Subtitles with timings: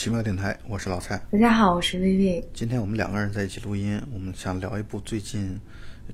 [0.00, 1.18] 奇妙电台，我是老蔡。
[1.30, 2.48] 大家好，我是薇薇。
[2.54, 5.60] 今天我们两个人在一起录音，我们想聊一部最近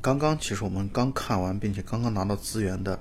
[0.03, 2.99] 刚刚，其实我们刚看完，并且刚刚拿到资源的，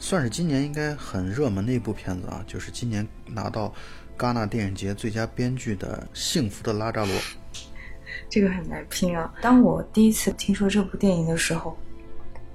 [0.00, 3.72] 算是今年应该很热门的一部片子啊，就是今年拿到
[4.18, 7.14] 戛纳电影节最佳编剧的《幸福的拉扎罗》。
[8.28, 9.32] 这个很难拼啊！
[9.40, 11.78] 当我第一次听说这部电影的时候，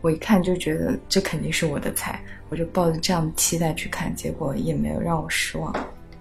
[0.01, 5.73] 我一看就觉得这肯定是我的菜，我就抱着这样的期待去看，结果也没有让我失望。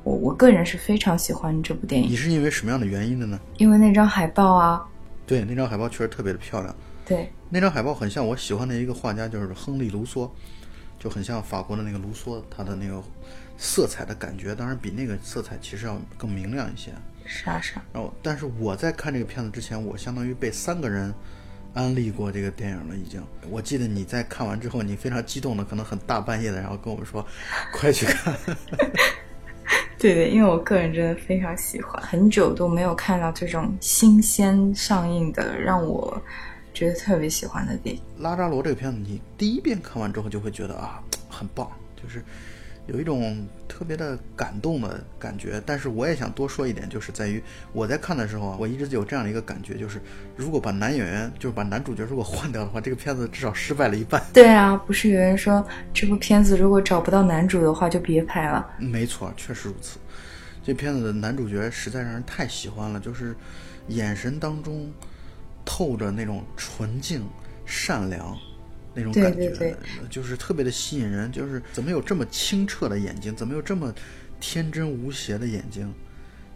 [0.02, 2.10] 我我个人是非常喜欢这部电影。
[2.10, 3.38] 你是因为什么样的原因的呢？
[3.58, 4.86] 因为那张海报啊。
[5.26, 6.74] 对，那张海报确实特别的漂亮。
[7.06, 10.28] 对，那张海报很像我喜欢的一个画家，就是亨利·卢梭，
[10.98, 13.02] 就很像法国的那个卢梭，他的那个
[13.56, 16.90] 色彩的感觉，当然比那个色彩其实要更明亮一些。
[17.24, 17.84] 是啊，是啊。
[17.92, 21.14] 然后，但是我在看这个片子之前，我相当于被三个人
[21.74, 23.22] 安利过这个电影了，已经。
[23.48, 27.24] 我记得你在看完之后，你非常激动的，可能很大半夜的，然后跟我们说
[27.72, 28.34] ：“快去看。
[30.00, 36.20] ”对对，因为我个人真的非常喜欢，很久都没有看到这种新鲜上映的，让我
[36.72, 38.00] 觉得特别喜欢的电影。
[38.18, 41.70] 拉扎罗这个片子，你第一遍看完之后就会觉得啊，很棒，
[42.02, 42.24] 就是。
[42.92, 47.40] 有一种特别的感动的感觉，但是我也想多说一点，就是在于
[47.72, 50.00] 我在看的时候啊，我一直有这样的一个感觉，就是
[50.36, 54.20] 如果把男演员，就是把男主角如果换掉的话，这个片子至少失败了一半。
[54.32, 58.68] 对啊，不是有人说这部片子如果找不到男主的话就别拍了？
[58.78, 59.98] 没错，确实如此。
[60.64, 63.36] 这片子的男主角实在让人太喜欢了，就是
[63.86, 64.90] 眼神当中
[65.64, 67.24] 透着那种纯净、
[67.64, 68.36] 善良。
[68.94, 69.76] 那种感觉，
[70.08, 71.30] 就是特别的吸引人。
[71.30, 73.34] 就是怎么有这么清澈的眼睛？
[73.34, 73.92] 怎么有这么
[74.40, 75.92] 天真无邪的眼睛？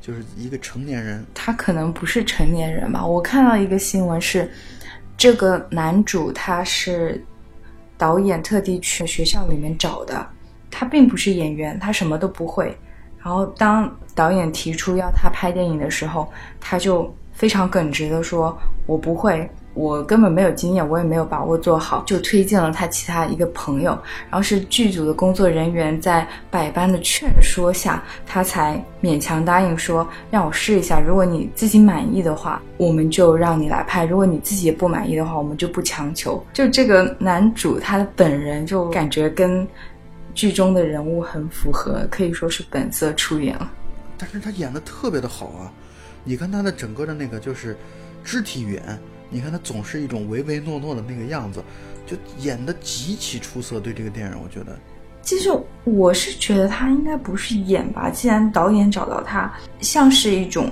[0.00, 3.06] 就是一个成年人，他可能不是成年人吧？
[3.06, 4.50] 我看到一个新闻是，
[5.16, 7.24] 这个男主他是
[7.96, 10.28] 导演特地去学校里面找的，
[10.70, 12.76] 他并不是演员，他什么都不会。
[13.18, 16.30] 然后当导演提出要他拍电影的时候，
[16.60, 23.90] 他就非常耿直的说：“我不会。”我根本没有经验，我也没有把握做好，就推荐了他其他一个朋友，
[24.30, 31.00] 然后是剧组的工作人员在百般的劝说下，他才勉强答应说让我试一下。
[31.00, 36.40] 如果你自己满意的话，我们就让你来拍；如果你自己也不满意的话，我们就不强求。
[36.52, 39.66] 就这个男主他的本人就感觉跟
[40.34, 43.68] 剧中的人物很符合，可以说是本色出演了。
[44.16, 45.66] 但是他演的特别的好啊！
[46.22, 47.76] 你看他的整个的那个就是
[48.22, 48.98] 肢体语言。
[49.34, 51.60] 你看他总是一种唯唯诺诺的那个样子，
[52.06, 53.80] 就演的极其出色。
[53.80, 54.78] 对这个电影，我觉得，
[55.22, 55.50] 其实
[55.82, 58.08] 我是觉得他应该不是演吧。
[58.08, 60.70] 既然导演找到他，像是一种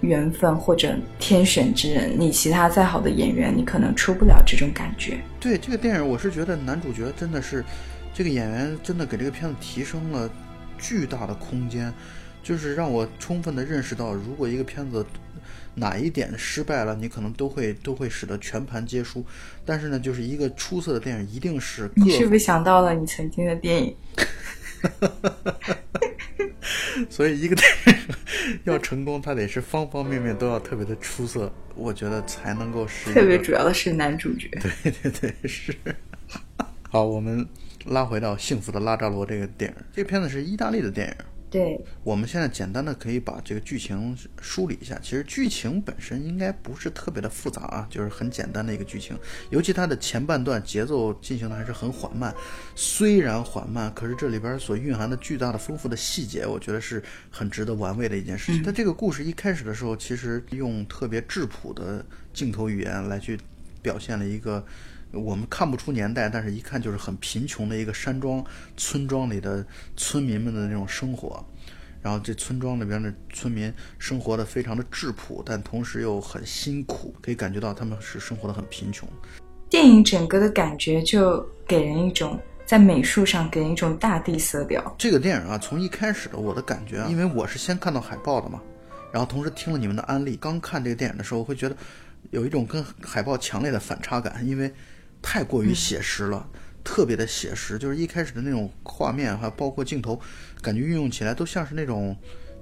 [0.00, 2.14] 缘分或者天选之人。
[2.16, 5.18] 你其他再好的演员，你可能出不了这种感觉。
[5.40, 7.64] 对这个电影，我是觉得男主角真的是
[8.14, 10.30] 这个演员真的给这个片子提升了
[10.78, 11.92] 巨大的空间，
[12.44, 15.04] 就是让我充分的认识到，如果一个片子。
[15.74, 19.24] 哪一点失败了，你可能都会都会使得全盘皆输。
[19.64, 23.96] 但是呢，就是一个出色的电影，一定是你是不是想到了你曾经的电影？
[27.10, 27.94] 所以一个电影
[28.64, 33.12] 要成功，它得是方方面面都要特别的出色，我觉得才能够是。
[33.12, 34.48] 特别主要的是男主角。
[34.62, 35.74] 对对对，是。
[36.88, 37.44] 好，我们
[37.86, 41.14] 拉回到《幸福的拉扎罗》这个电影，这个片子是意大利的电影。
[41.54, 44.98] 对，我们现在简单的可以把这个剧情梳理一下。
[45.00, 49.16] 其实剧情本身应该不是特别的复杂啊，就是很简单的一个剧情。
[49.50, 52.34] 尤其它的前半段节奏进行的还是很缓慢，
[52.74, 57.00] 虽然缓慢，可是这里边所蕴含的巨大的丰富的细节，我觉得是
[57.30, 58.60] 很值得玩味的一件事情。
[58.60, 63.38] 它这个故事一开始的时候，其实用特别质朴的镜头语言来去
[63.80, 64.66] 表现了一个。
[65.14, 68.44] 我们看不出年代，但是一看就是很贫穷的一个山庄
[68.76, 69.64] 村庄里的
[69.96, 71.44] 村民们的那种生活。
[72.02, 79.08] 然后这村庄里边的村民生活的非常的质朴，但同时又很辛苦，可以感觉到他们是生活的很贫穷。
[79.70, 84.94] 电影整个的感觉就给人一种在美术上给人一种大地色调。
[84.98, 88.60] 这个电影啊，从一开始的我的感觉啊，因为我是先看到海报的嘛，
[89.10, 91.76] 然后同时听了你们的安利，刚看这个电影的时候，我会觉得
[92.32, 94.70] 有一种跟海报强烈的反差感，因为。
[95.26, 96.46] 太过于写实了，
[96.84, 100.20] 特别的写实，就是一开始的那种画面，还包括镜头，
[100.60, 102.14] 感觉运用起来都像是那种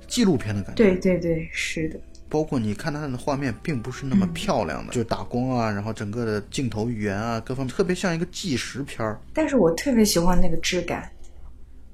[0.06, 0.76] 纪录片的感觉。
[0.76, 1.98] 对对对，是的。
[2.28, 9.20] 包括你看它的画面，并不是那么漂亮的，就打光啊，然后整个的镜头语言啊，各方面特别像一个纪实片儿。
[9.34, 11.10] 但是我特别喜欢那个质感，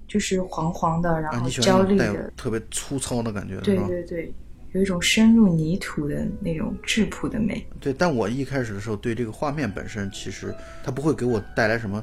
[0.06, 4.32] 就是黄黄的，然后焦虑的，特别粗糙的感觉，对对对。
[4.72, 7.66] 有一种深入泥土的那种质朴的美。
[7.80, 10.54] 对，但我一开始的时候对这个画面本身，其实
[10.84, 12.02] 它不会给我带来什么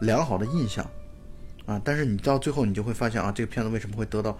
[0.00, 0.88] 良好的印象，
[1.66, 4.38] 啊，但是你到最后你就会发现啊，这个片子为什么会得到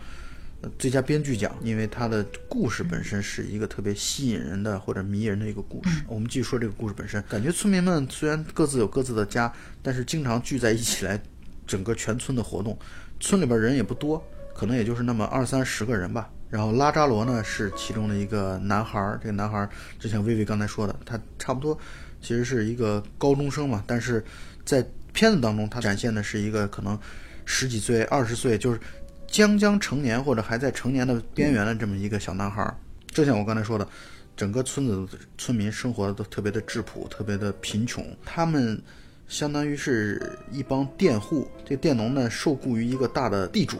[0.63, 6.03] 呃最佳编剧奖，因为它的故事本身是一个特别吸引人的或者迷人的一个故事。
[6.09, 9.53] 我们继续说这个故事本身，感觉村民们虽然各自有各自的家，
[9.83, 11.21] 但是经常聚在一起来
[11.67, 12.79] 整个全村的活动。
[13.21, 14.23] 村里边人也不多，
[14.55, 16.31] 可能也就是那么二三十个人吧。
[16.49, 21.79] 然后拉扎罗呢是其中的一个男孩儿，这个男孩儿就像薇薇刚才说的，他差不多
[22.21, 24.25] 其实是一个高中生嘛，但是
[24.65, 26.99] 在片子当中他展现的是一个可能
[27.45, 28.81] 十几岁、二十岁，就是
[29.27, 32.77] 将将成年或者还在成年的边缘的这么一个小男孩儿。
[33.09, 33.89] 就像我刚才说的，
[34.37, 38.83] 整个村子村民生活的都特别的质朴，特别的贫穷，他们。
[39.29, 43.77] 相当于是一帮佃户，这佃农呢受雇于一个大的地主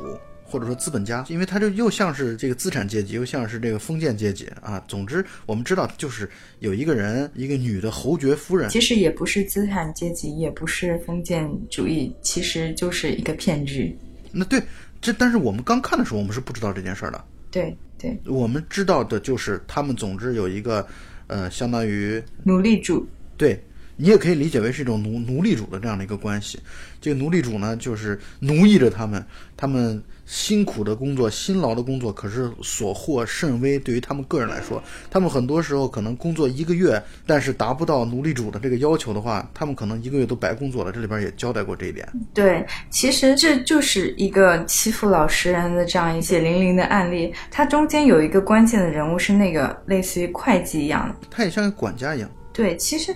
[0.49, 4.83] 或者说资本家，因为他就又像是这个资产阶级，又像是这个封建阶级啊。
[4.87, 13.97] 总之，我们知道就是有一个人，一个女的侯爵夫人，其实也不是资产阶级，也不是封建主义，其实就是一个骗局。
[14.31, 14.63] 那对，
[15.01, 17.25] 这但是我们刚看的时候，我们是不知道这件事儿的。
[17.51, 20.87] 对对，我们知道的就是他们总之有一个，
[21.27, 23.07] 呃，相当于奴隶主。
[23.37, 23.61] 对。
[23.99, 26.61] 你也可以理解为是一种奴奴隶主的这样的一个关系，
[27.01, 29.25] 这个奴隶主呢，就是奴役着他们，
[29.57, 33.79] 他们辛苦的工作、辛劳的工作，可是所获甚微。
[33.79, 40.91] 对于他们个人来说，他们很多时候可能工作一个月，但是达不到奴隶主的这个要求的话，他们可能一个月都白工作了。
[40.91, 42.07] 这里边也交代过这一点。
[42.35, 47.33] 对，其实这就是一个欺负老实人的这样一些零零的案例。
[47.51, 52.29] 它中间有一个关键的人物是那个类似于会计一样的，他也像个管家一样。
[52.53, 53.15] 对，其实。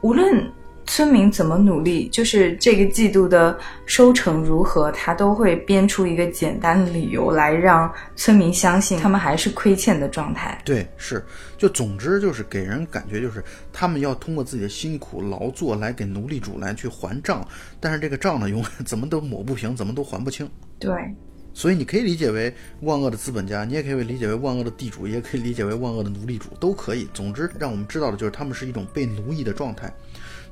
[0.00, 0.48] 无论
[0.88, 10.60] 村民怎么努力，就是这个季度的收成如何，他都会编出一个简单的理由来让村民相信他们还是亏欠的状态。
[10.64, 11.22] 对，是，
[11.58, 17.46] 就总之就是给人感觉就是他们要通过自己的辛苦劳作来给奴隶主来去还账，
[17.78, 20.48] 但是这个账呢，永远怎么都抹不平，怎么都还不清。
[20.78, 20.90] 对，
[21.52, 27.06] 所以你可以理解为万恶的资本家，你也可以理解为万恶的地主，也可以理解为万恶的奴隶主，都可以。
[27.12, 29.92] 总之，让我们知道的就是他们是一种被奴役的状态。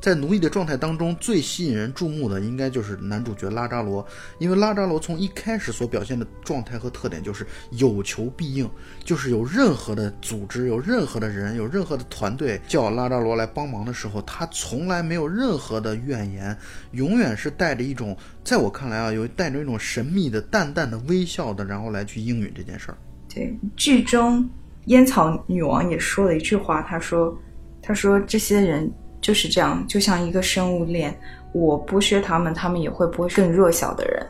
[0.07, 4.07] 在奴役的状态当中，最吸引人注目的应该就是男主角拉扎罗，
[4.39, 8.71] 因为拉扎罗从一开始所表现的状态和特点就是有求必应，
[9.03, 16.57] 就是有任何的组织、有任何的人、有任何的团队叫拉扎罗来帮忙的时候，他从来没有任何的怨言，
[16.93, 22.99] 永远是带着一种，在我看来啊，有带着一种神秘的、淡淡的微笑的，然后来去应允这件事儿。
[23.29, 24.49] 对，剧中
[24.85, 27.37] 烟草女王也说了一句话，她说
[27.83, 28.89] ：“她说这些人。”
[29.27, 31.13] 就是这样，就像一个生物链，
[31.53, 34.25] 我剥削他们，他们也会剥削更弱小的人。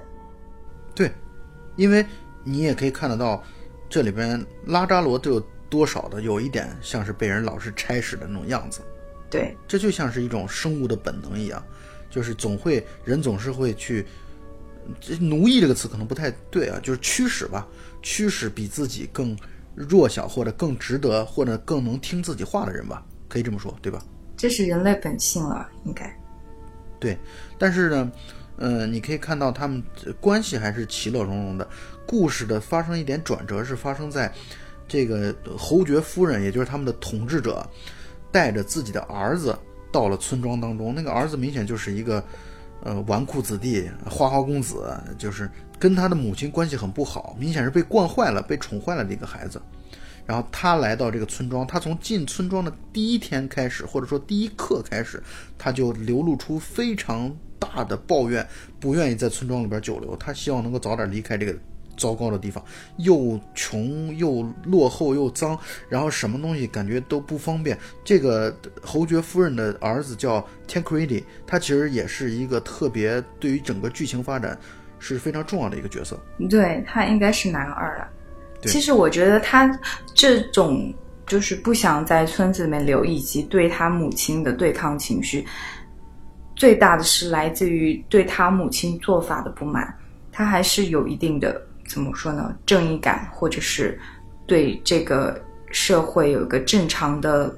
[0.95, 1.13] 对，
[1.77, 2.03] 因为
[2.43, 3.45] 你也可以看得到，
[3.91, 8.81] 这里边拉扎罗都有多少的有一点像是被人老是差使的那种样子。
[9.29, 11.63] 对，这就像是一种生物的本能一样，
[12.09, 14.07] 就是总会人总是会去，
[15.21, 17.69] 奴役这个词可能不太对啊，就是驱使吧，
[18.01, 19.37] 驱使比自己更
[19.75, 24.03] 弱小或者更值得或者更能听自己话的人吧，可以这么说，对吧？
[24.37, 26.15] 这是人类本性了，应该。
[26.99, 27.17] 对，
[27.59, 28.13] 但是呢，
[28.59, 29.83] 嗯，你可以看到他们
[30.21, 31.69] 关系还是其乐融融的。
[32.07, 34.33] 故事的发生一点转折是发生在，
[34.87, 37.67] 这个侯爵夫人，也就是他们的统治者，
[38.31, 39.59] 带着自己的儿子
[39.91, 40.95] 到了村庄当中。
[40.95, 42.23] 那个儿子明显就是一个，
[42.85, 49.61] 呃，纨绔子弟、花花公子，就是跟他的母亲关系很不好，明显是被惯坏了、被宠坏了的一个孩子。
[50.27, 55.23] 然后他来到这个村庄，他从进村庄的第一天开始，或者说第一刻开始，
[55.57, 58.47] 他就流露出非常大的抱怨，
[58.81, 60.17] 不愿意在村庄里边久留。
[60.17, 61.57] 他希望能够早点离开这个
[61.97, 62.63] 糟糕的地方，
[62.99, 67.79] 又穷又落后又脏，然后什么东西感觉都不方便。
[68.05, 74.59] 这个侯爵夫人的儿子叫 Tancredi，他其实也是一个特别对于整个剧情发展
[74.99, 76.21] 是非常重要的一个角色。
[76.51, 78.09] 对他应该是男二了。
[78.63, 79.71] 其实我觉得他
[80.15, 80.93] 这种
[81.27, 85.47] 就是不想在村子里面留，以及对他母亲的对抗情绪，
[86.55, 89.95] 最大的是来自于对他母亲做法的不满。
[90.33, 93.99] 他还是有一定的怎么说呢，正义感，或者是
[94.47, 97.55] 对这个社会有一个正常的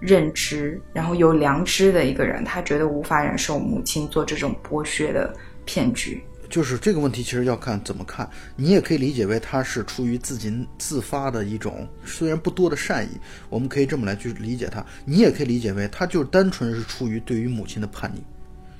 [0.00, 2.44] 认知，然后有良知的一个人。
[2.44, 5.32] 他觉得无法忍受母亲做这种剥削的
[5.64, 6.22] 骗局。
[6.50, 8.28] 就是这个问题，其实要看怎么看。
[8.56, 13.10] 你也可以理解为他是出于自己自发的一种虽然不多的善意，
[13.48, 14.84] 我们可以这么来去理解他。
[15.04, 18.20] 你也可以理解为他就是单纯是出于对于母亲的叛逆，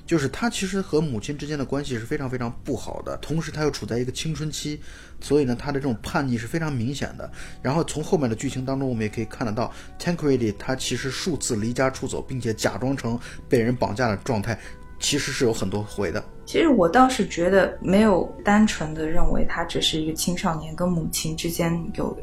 [0.05, 4.77] 就是他其实和母亲之间的关系是非常非常不好的，同时他又处在一个青春期，
[5.21, 7.31] 所以呢，他的这种叛逆是非常明显的。
[7.61, 14.59] 然后从后面的剧情当中，我们也可以看得到，Tancredi 他其实数次离家出走，并且假装成被人绑架的状态。
[15.01, 16.23] 其实是有很多回的。
[16.45, 22.17] 其实我倒是觉得没有单纯的认为他只是一个青少年跟母亲之间有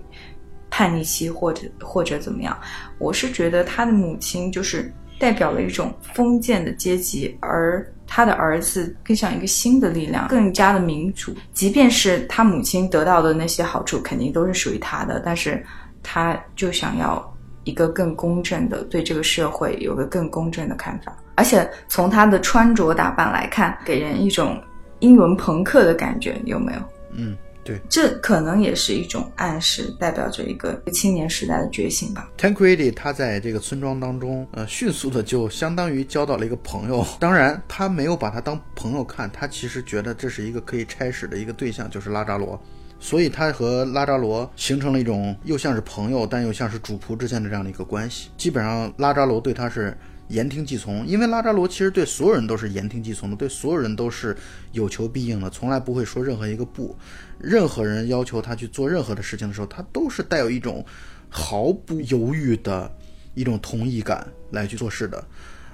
[0.70, 2.58] 叛逆期或者或者怎么样，
[2.98, 11.34] 我是觉得他的母亲就是代表了一种封建的阶级，而他的儿子更像一个新的力量，更加的民主。
[11.52, 15.64] 即便是他母亲得到的那些好处，肯定都是属于他的，但是
[16.02, 21.16] 他就想要一个更公正的，对这个社会有个更公正的看法。
[21.38, 24.60] 而且从他的穿着打扮来看，给人一种
[24.98, 26.78] 英伦朋克的感觉，有没有？
[27.12, 27.80] 嗯，对。
[27.88, 32.28] 这可能也是一种暗示，代表着一个青年时代的觉醒吧。
[32.36, 37.06] Tancredi 他在这个村庄当中，呃，迅速的就相当于交到了一个朋友。
[37.20, 42.60] 当然，他没有把他当朋友看，他其实觉得这是一个可以差使的一个对象，就是拉扎罗。
[42.98, 48.28] 所以他和拉扎罗形成了一种又像是朋友，但又像是主仆之间的这样的一个关系。
[48.36, 49.96] 基本上，拉扎罗对他是
[50.28, 54.36] 言听计从，因为拉扎罗其实对所有人都是言听计从的，对所有人都是
[54.72, 56.94] 有求必应的，从来不会说任何一个不。
[57.38, 60.84] 任何人要求他去做任何的事情的时候，他都是带有一种
[61.28, 62.90] 毫不犹豫的
[63.34, 65.24] 一种同意感来去做事的，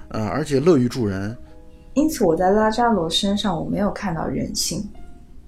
[0.09, 1.35] 呃，而且乐于助人。
[1.95, 4.87] 因此，我在拉扎罗身上我没有看到人性，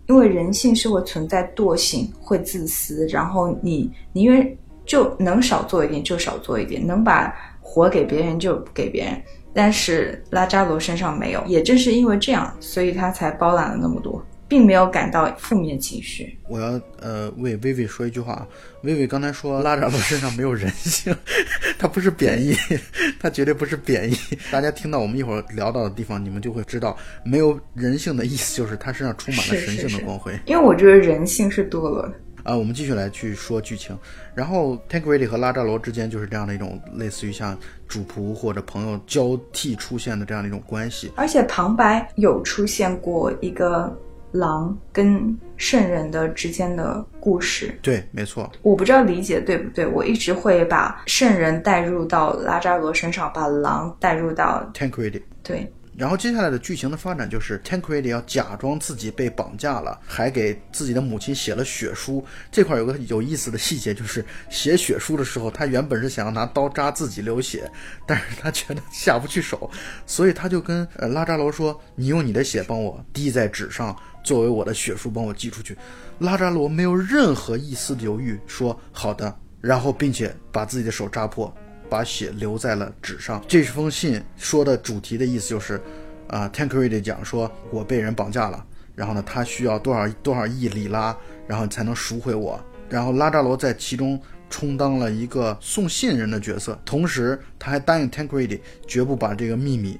[0.07, 7.33] 因为人性是会存在惰性，会自私，然后你宁愿就能少做一点就少做一点，能把
[7.69, 9.21] 活给别人就给别人。
[9.53, 16.37] 但是拉扎罗身上没有，也正是因为这样，所以他才包揽了那么多，并没有感到负面情绪。
[16.47, 18.47] 我要呃为薇薇说一句话啊，
[18.83, 21.15] 薇薇刚才说拉扎罗身上没有人性，
[21.79, 22.55] 他不是贬义，
[23.19, 24.15] 他绝对不是贬义。
[24.51, 26.95] 大家听到我们一会儿聊到的地方，你们就会知道，
[27.25, 30.39] 没有人性的意思就是他身上充满了神性的光辉。
[30.45, 32.13] 因为我觉得人性是堕落的。
[32.47, 33.95] 啊，我们继续来去说剧情。
[34.33, 37.57] 然后 Tancredi 和拉扎罗之间就是这样的一种类似于像
[37.89, 41.11] 主仆或者朋友交替出现的这样的一种关系。
[41.17, 43.93] 而且旁白有出现过一个
[44.31, 47.77] 狼跟圣人的之间的故事。
[47.81, 48.49] 对，没错。
[48.61, 55.21] 我不知道理解对不对，我一直会把圣人带入到拉扎罗身上，把狼带入到 Tancredi。
[55.43, 55.69] 对。
[55.97, 62.23] 然后接下来的剧情的发展就是 Tancredi 要假装自己被绑架了，还给自己的母亲写了血书。
[62.51, 67.67] 这块有个有意思的细节，就是写血书的时候，他原本是想要拿刀扎自己流血，
[68.05, 69.67] 但是他觉得下不去手，
[70.05, 75.75] 所以他就跟呃拉扎罗说：“你用你的血帮我滴在纸上，作为我的血书帮我寄出去。”
[76.19, 81.51] 拉扎罗没有任何一丝犹豫，说：“好的。”然后并且把自己的手扎破。
[81.89, 83.43] 把血留在了纸上。
[83.47, 85.79] 这封信说的主题的意思就是，
[86.27, 88.65] 啊、t a n c r e d 讲说，我被人绑架了，
[88.95, 91.15] 然后呢，他需要多少多少亿里拉，
[91.47, 92.59] 然后才能赎回我。
[92.89, 99.99] 然后拉扎罗在其中充当了一个送信人的角色，同时他还答应 Tancredi 绝不把这个秘密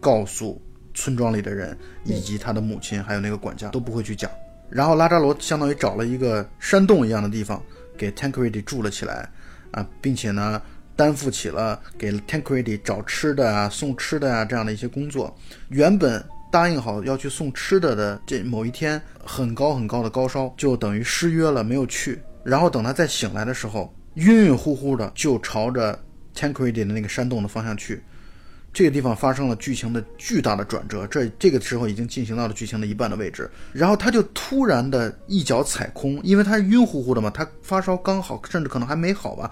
[0.00, 0.60] 告诉
[0.92, 4.30] 村庄里的人，以及他的母亲还有那个管家都不会去讲。
[4.68, 7.62] 然后拉扎罗相当于找了一个山洞一样的地方
[7.96, 9.30] 给 Tancredi 住了起来，
[9.70, 10.60] 啊，并且呢。
[10.96, 15.36] 担负起了给 Tancredi 找吃的啊、送吃的啊这样的一些工作。
[15.68, 22.20] 原本答应好要去送吃的的这某一天，很高很高的高烧，就等于失约了，没有去。
[22.42, 25.98] 然后等他再醒来的时候，晕晕乎乎的就朝着
[26.34, 28.02] Tancredi 的那个山洞的方向去。
[28.72, 33.50] 这个地方发生了剧情的巨大的转折，这这个时候已经进行到了剧情的一半的位置。
[33.72, 39.50] 然后他就突然的一脚踩空，因为他晕乎乎的嘛，他发烧刚好，甚至可能还没好吧。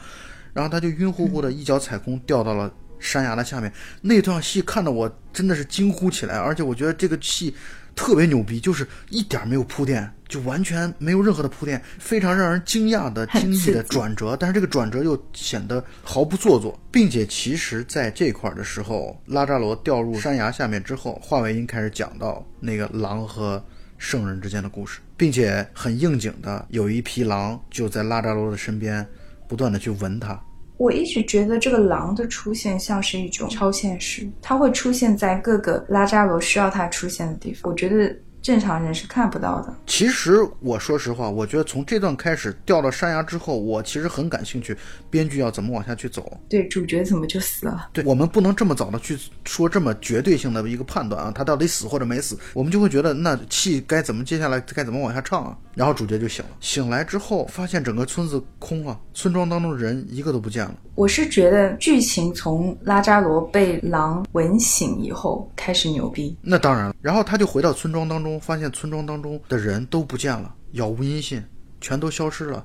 [0.55, 3.71] 然后他就晕乎乎的一脚踩空，掉到了山崖的下面。
[4.01, 7.55] 那段戏看得我真的是惊呼起来，而且我觉得这个戏
[7.95, 14.37] 特别牛逼，就是一点没有铺垫，就完全没有任何的铺垫，非常让人惊讶的惊异的 转折。
[14.37, 23.63] 但是这个转折又显得毫不做作，并且其实在这块的时候，拉扎罗掉入山崖下面之后，华为音开始讲到那个狼和
[23.99, 29.07] 圣人之间的故事，并且很应景的有一匹狼就在拉扎罗的身边。
[29.49, 30.41] 不断的去闻它，
[30.77, 37.71] 我一直觉得这个狼的出现像是一种超现实，它会出现在各个拉扎罗需要它出现的地方。
[37.71, 39.75] 我觉得正常人是看不到的。
[39.87, 44.77] 其实我说实话，我觉得从这段开始掉到山崖之后，我其实很感兴趣，
[45.09, 46.39] 编剧要怎么往下去走。
[46.47, 47.89] 对，主角怎么就死了？
[47.95, 55.57] 对我们不能这么早的去说这么绝对性的一个判断啊，他到底死或者没死，我们就会觉得那戏该怎么接下来该怎么往下唱啊。
[55.75, 60.75] 然后主角就醒了，醒来之后发现整个村子空了，村庄当中的人一个都不见了。
[60.95, 66.37] 我是觉得剧情从拉扎罗被狼吻醒以后开始牛逼。
[66.43, 71.43] 那当然了，然后他就回到村庄当中，发现村庄当中的人都不见了，杳无音信，
[71.81, 72.65] 全都消失了。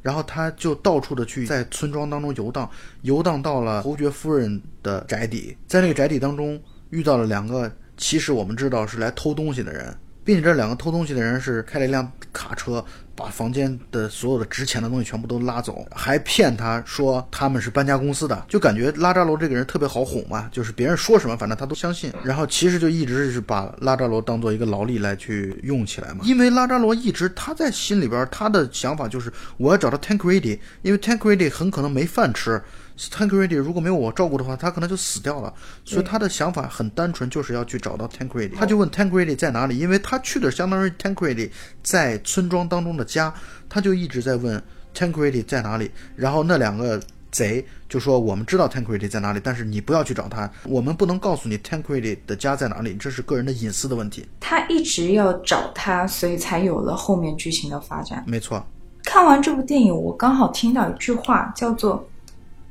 [0.00, 2.70] 然后他就到处的去在村庄当中游荡，
[3.02, 6.58] 游荡到了侯爵夫人的宅邸，在那个宅邸当中
[6.90, 9.94] 遇到了两个其实我们知道是来偷东西的人，
[10.28, 12.84] 并且这两个偷东西的人是开了一辆卡车，
[13.16, 22.12] 把房间的所有的值钱的东西全部都拉走，还骗他说他们是搬家公司的，就感觉拉扎罗这个人特别好哄嘛，就是别人说什么反正他都相信。
[22.22, 32.62] 然后其实就一直是把拉扎罗当做一个劳力来去用起来嘛，因为拉扎罗一直他在心里边他的想法就是我要找到 Tancredi，因为 Tancredi 很可能没饭吃。
[32.98, 35.54] Tancredi 如果没有我照顾的话，他可能就死掉了。
[35.84, 38.56] 所以他的想法很单纯，就是要去找到 Tancredi。
[38.56, 41.48] 他就问 Tancredi 在哪里，因为他去的相当于 Tancredi
[41.80, 43.32] 在村庄当中的家，
[43.68, 44.60] 他就一直在问
[44.92, 45.88] Tancredi 在哪里。
[46.16, 47.00] 然后那两个
[47.30, 58.24] 贼就说：“我们知道 Tancredi 在哪里，但是你不要去找他，我们不能告诉你 Tancredi 的家在哪里，这是个人的隐私的问题。”他一直要找他，所以才有了后面剧情的发展。
[58.26, 58.66] 没错。
[59.04, 62.04] 看完这部电影，我刚好听到一句话，叫做。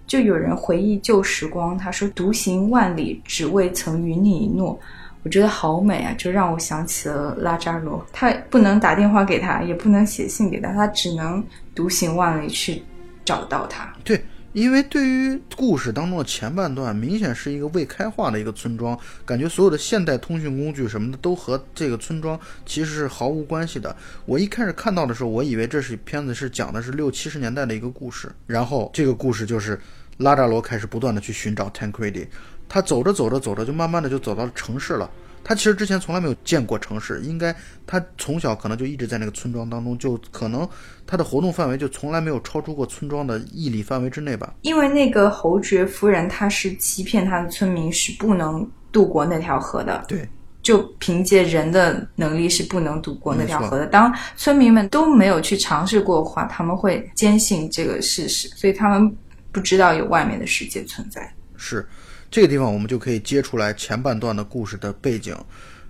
[0.08, 4.80] 就有人回忆旧时光，他说：“独行万里，只为曾与你一诺。”
[5.24, 8.06] 我觉得好美啊，就让我想起了拉扎罗。
[8.14, 11.44] 他不能打电话给他，也不能写信给他，他只能
[11.76, 12.82] 独行万里去
[13.26, 13.94] 找到他。
[14.06, 14.24] 对，
[14.54, 23.94] 因为对于故事当中的前半段，明显是一个未开化的一个村庄，感觉所有的现代通讯工具什么的都和这个村庄其实是毫无关系的。
[24.26, 29.78] 我一开始看到的时候，我以为这是片子是讲的是六七十年代的一个故事，然后这个故事就是。
[30.18, 32.28] 拉扎罗开始不断的去寻找 Tancredi，
[32.68, 35.10] 他走着走着走着，就慢慢的就走到了城市了。
[35.44, 37.56] 他其实之前从来没有见过城市，应该
[37.86, 40.68] 他从小可能就一直在那个村庄当中，就可能
[41.06, 44.56] 他的活动范围就从来没有超出过村庄的一里范围之内吧。
[44.64, 50.04] 因为那个侯爵夫人，她是欺骗她的村民是不能渡过那条河的。
[50.06, 50.28] 对，
[50.62, 53.86] 就凭借人的能力是不能渡过那条河的。
[53.86, 59.16] 当村民们都没有去尝试过的话，他们会坚信这个事实，所以他们。
[59.58, 61.84] 不知道有外面的世界存在，是
[62.30, 65.36] 这个地方，我们就可以接出来前半段的故事的背景。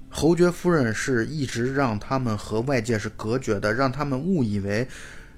[0.10, 4.88] 侯爵夫人是一直让他们和外界是隔绝的，让他们误以为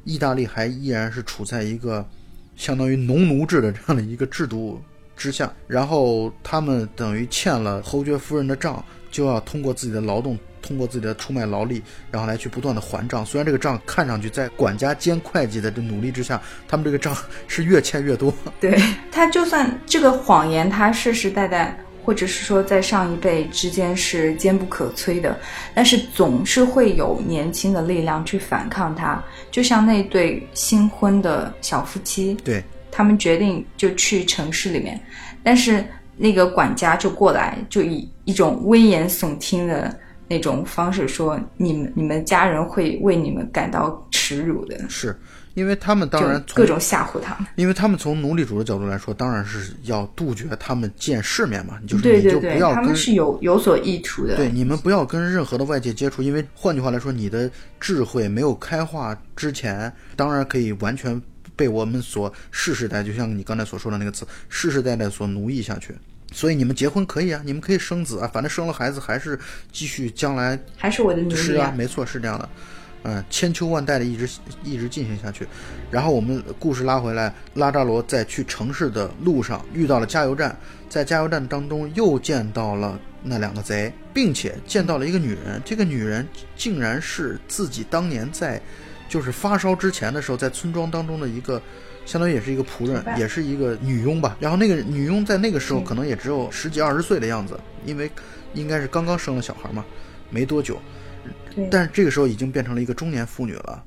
[0.04, 2.08] 意大利还依然是处在一个
[2.56, 4.80] 相当于农奴制的这样的一个制度
[5.18, 10.38] 之下，然后他们等于欠了侯爵夫人的账，就要通过自己的劳动。
[10.62, 13.26] 通过自己的出卖劳力，然后来去不断的还账。
[13.26, 17.16] 虽然这个账看上去在管家兼会计的这努力之下，他们这个账
[17.48, 18.34] 是越欠越多。
[18.60, 18.80] 对
[19.12, 25.38] 他，就算这个谎言，他世世代代，或者是说在上一辈之间是坚不可摧的，
[25.74, 29.24] 但是总是会有年轻的力量去反抗他。
[29.52, 35.00] 就像那对新婚的小夫妻，对他们决定就去城市里面，
[35.44, 35.84] 但是
[36.18, 39.98] 那个管家就过来，就以一种危言耸听的。
[40.30, 45.14] 那种方式说，你们你们家人会为你们感到耻辱的，是
[45.56, 47.36] 因为他们当然各种吓唬他。
[47.40, 61.20] 们，因为他们从奴隶主的角度来说，当然是要杜绝他们见世面嘛，就是对对对，他们是有有所意图的，对你们不要跟任何的外界接触，因为换句话来说，你的智慧没有开化之前，当然可以完全
[61.56, 65.94] 被我们所世世代，就像你刚才所说的那个词，世世代代所奴役下去。
[66.32, 69.38] 所以你们结婚可以啊，你们可以生子啊，反正生了孩子还是
[69.72, 72.50] 继续将来还是我的女是啊，没错是这样的，
[73.04, 74.30] 嗯，千秋万代的一直
[74.64, 75.48] 一直进行下去。
[75.90, 80.56] 然后我们故事拉回来，拉扎罗在去城市的路上遇到了加油站，
[80.88, 88.62] 在加油站当中又见到了那两个贼，并且见到了一个女人，这个女人竟然是自己当年在
[89.10, 91.60] 就是发烧之前的时候在村庄当中的一个。
[92.10, 94.36] 相当于也是一个仆人，也是一个女佣吧。
[94.40, 98.10] 然后那个女佣在那个时候可能也只有十几二十岁的样子，因为
[98.56, 99.86] 应该是刚刚生了小孩嘛，
[100.32, 100.82] 没多久。
[101.70, 103.84] 但是这个时候已经变成了一个中年妇女了，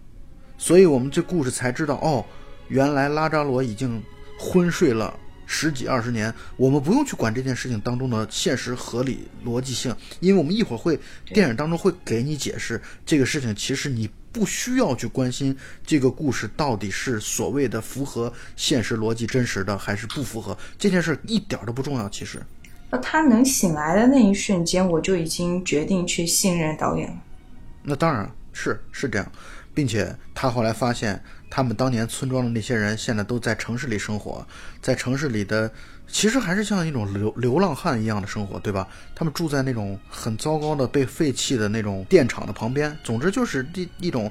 [0.57, 2.25] 所以我们这故事才知道，哦，
[2.69, 4.01] 原来拉扎罗已经
[4.39, 5.13] 昏睡了
[5.45, 6.33] 十几二十年。
[6.57, 14.09] 我们不用去管这件事情当中的现实合理逻辑性，因为我们一会儿会电影当中会给你解释这个事情，其实你。
[14.33, 15.55] 不需要去关心
[15.87, 22.09] 这个故事到底是所谓的符合现实逻辑真实的，还是不符合这件事一点都不重要。
[22.09, 22.43] 其实，
[22.91, 27.17] 那他能醒来的那一瞬间，我就已经决定去信任导演了。
[27.83, 29.33] 那当然是是这样，
[29.75, 34.47] 并且他后来发现，他们当年村庄的那些人现在都在城市里生活，
[34.81, 35.71] 在城市里的。
[36.13, 38.87] 其实还是像一种流流浪汉一样的生活，对吧？
[39.15, 42.95] 他们住在那种很糟糕的、被废弃的那种电厂的旁边。
[43.03, 44.31] 总之就是一一种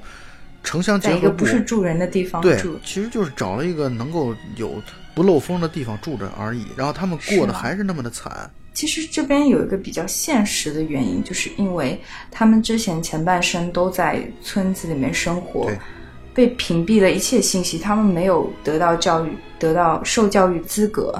[0.62, 4.80] 城乡结合部，不是住人的地方对，其实就是找了一个能够有
[5.12, 6.66] 不漏风的地方住着而已。
[6.76, 8.48] 然后他们过得还是那么的惨。
[8.72, 15.68] 其实这边有一个比较现实的原因，就是因为他们之前前半生都在村子里面生活，
[16.32, 21.12] 被屏蔽了一切信息，他们没有得到教育，得到受教育资格。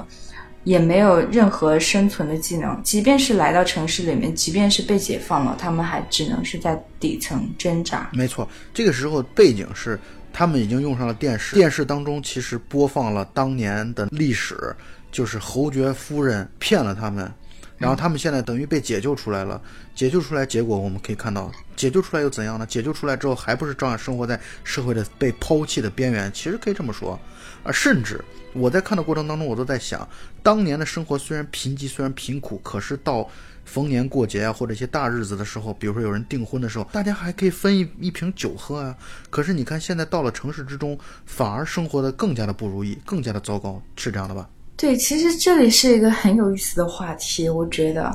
[0.63, 2.81] 也没有任何生存的技能。
[2.83, 8.09] 即便是来到城市里面，即便是被解放了，他们还只能是在底层挣扎。
[8.13, 9.99] 没错，这个时候背景是
[10.31, 14.75] 他们已经用上了电视，电视当中其实播放了当年的历史，
[15.11, 17.31] 就是侯爵夫人骗了他们。
[17.75, 19.61] 然后他们现在等于被解救出来了，
[19.93, 22.65] 解救出来，结果我们可以看到，解救出来又怎样呢？
[22.65, 26.31] 解救出来之后，还不是照样生活在社会的被抛弃的边缘？
[26.33, 27.19] 其实可以这么说，
[27.63, 28.23] 啊，甚至
[28.53, 30.07] 我在看的过程当中，我都在想，
[30.41, 33.27] 当年的生活虽然贫瘠，虽然贫苦，可是到
[33.65, 38.95] 逢年过节啊，或者一些大日子的时候，比如说有人订婚的时候，大家还可以分一一瓶酒喝啊。
[39.29, 44.49] 可是你看，现在到了城市之中，反而生活的更加的不如意，更加的糟糕，是这样的吧？
[44.75, 48.11] 对，其实这里是一个很有意思的话题，我觉得，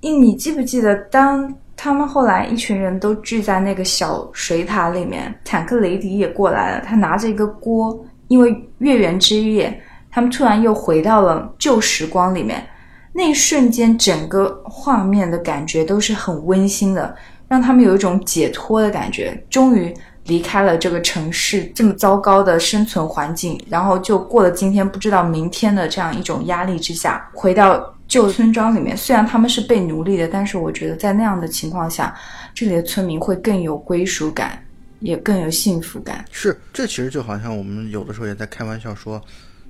[0.00, 9.78] 你你记不记得，当他们后来一群人都聚在那个小水塔里面，坦克雷迪也过来了，他拿着一个锅，因为月圆之夜，
[10.10, 12.66] 他们突然又回到了旧时光里面，
[13.12, 17.14] 那一瞬间，整个画面的感觉都是很温馨的，
[17.46, 19.94] 让他们有一种解脱的感觉，终于。
[20.26, 28.96] 离开了这个城市这么糟糕的生存环境，然后就过了今天不知道明天的这样一种压力之下，回到旧村庄里面。
[28.96, 32.14] 虽然他们是被奴隶的，但是我觉得在那样的情况下，
[32.54, 34.56] 这里的村民会更有归属感，
[35.02, 36.24] 也更有幸福感。
[36.30, 39.22] 是，这其实就好像我们有的时候也在开玩笑说，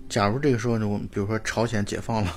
[0.08, 2.36] 假如这个时候呢，我们比如说朝鲜解放了，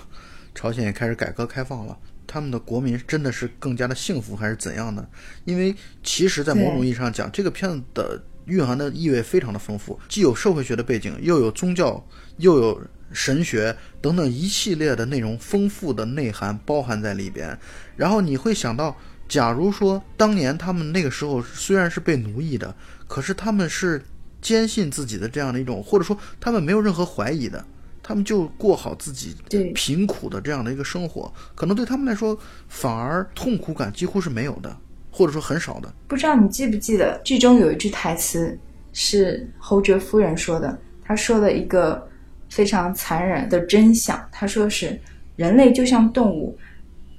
[0.56, 1.98] 朝鲜也开始改革开放了。
[2.28, 5.08] 他们的国民真的是更加的幸福，还是怎样呢？
[5.44, 12.04] 因为其实，在某种意义上讲，这个片子的蕴含的意味非常的丰富，既有社会学的背景，又有宗教，
[12.38, 12.82] 又有
[13.12, 17.58] 神学等等一系列的内容，丰富的内涵包含在里边。
[17.96, 22.74] 然后你会想到，假如说当年他们那个时候虽然是被奴役的，
[23.08, 24.02] 可是他们是
[24.42, 27.64] 坚信自己的这样的一种，或者说他们没有任何怀疑的。
[28.08, 29.36] 他们就过好自己
[29.74, 32.38] 贫苦的这样的一个生活，可能对他们来说
[32.70, 34.78] 反而痛苦感几乎是没有的，
[35.10, 35.92] 或者说很少的。
[36.08, 38.56] 不知道你记不记得剧中有一句台词
[38.94, 42.08] 是侯爵夫人说的，她说了一个
[42.48, 44.96] 非常残忍的真相，她说是
[45.36, 46.56] 人类就像动物，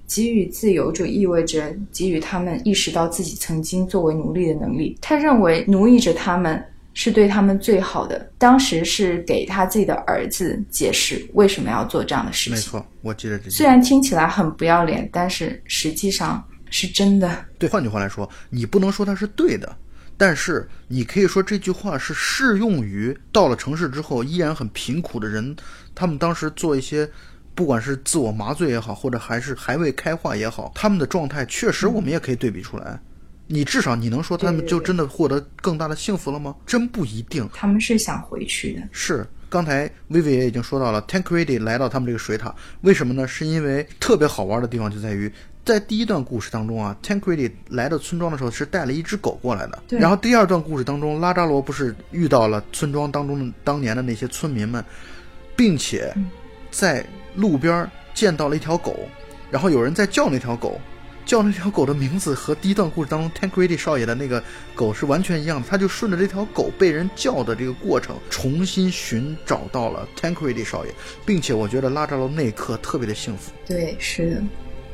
[0.06, 4.96] 给予自由就意味着给予他们意识到自己曾经作为奴隶的能力。
[5.00, 6.64] 他认为奴役着他们。
[6.98, 8.32] 是对他们最好的。
[8.38, 12.54] 当时是给他自己的儿子解释为什么要做这样的事情。
[12.54, 13.50] 没错，我记得这。
[13.50, 17.30] 虽然听起来很不要脸，但是实际上是真的。
[17.58, 19.76] 对，换句话来说，你不能说他是对的，
[20.16, 25.54] 但是你可以说这句话是适用于到了城市之后依然很贫苦的人。
[25.94, 27.06] 他们当时做一些，
[27.56, 33.00] 不管是自我麻醉也好，或者还是还未开化也好，他们的状态确实我们也可以对比出来。
[33.48, 36.54] 你至少你能说他们就真的获得更大的幸福了吗？
[36.66, 37.48] 真不一定。
[37.54, 38.82] 他们是想回去的。
[38.92, 43.26] 是，刚才薇薇也已经说到了，Tancredi 来到他们这个水塔，为什么呢？
[43.26, 45.32] 是因为特别好玩的地方就在于，
[45.64, 49.80] 在第一段故事当中啊，Tancredi 来到村庄的时候是带了一只狗过来的。
[49.90, 54.84] 然后第二段故事当中，拉扎罗不是遇到了村庄当中的当年的那些村民们，
[55.54, 56.12] 并且
[56.72, 59.08] 在路边见到了一条狗，
[59.50, 60.80] 然后有人在叫那条狗。
[61.24, 64.40] 叫那条狗的名字和第一段故事当中 Tancredi 少爷的那个
[64.76, 70.94] 狗是完全一样的，他就顺着这条狗被人叫的这个过程，重新寻找到了 Tancredi 少爷，
[71.24, 73.50] 并且我觉得拉扎罗那一刻特别的幸福。
[73.66, 74.42] 对，是的，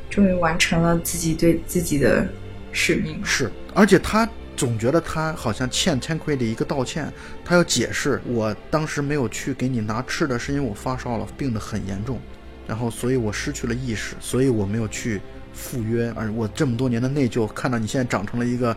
[0.09, 2.27] 终于完成了自己对自己的
[2.71, 3.23] 使命。
[3.23, 4.27] 是，而且他
[4.57, 7.13] 总觉得他好像欠 Tancredi 一个道歉，
[7.45, 12.19] 他要解释，我当时没有去给你拿吃的，是因为我发烧了，病得很严重，
[12.67, 15.21] 然后所以我失去了意识，所以我没有去。
[15.55, 18.75] 赴约，而我这么多年的内疚，看到你现在长成了一个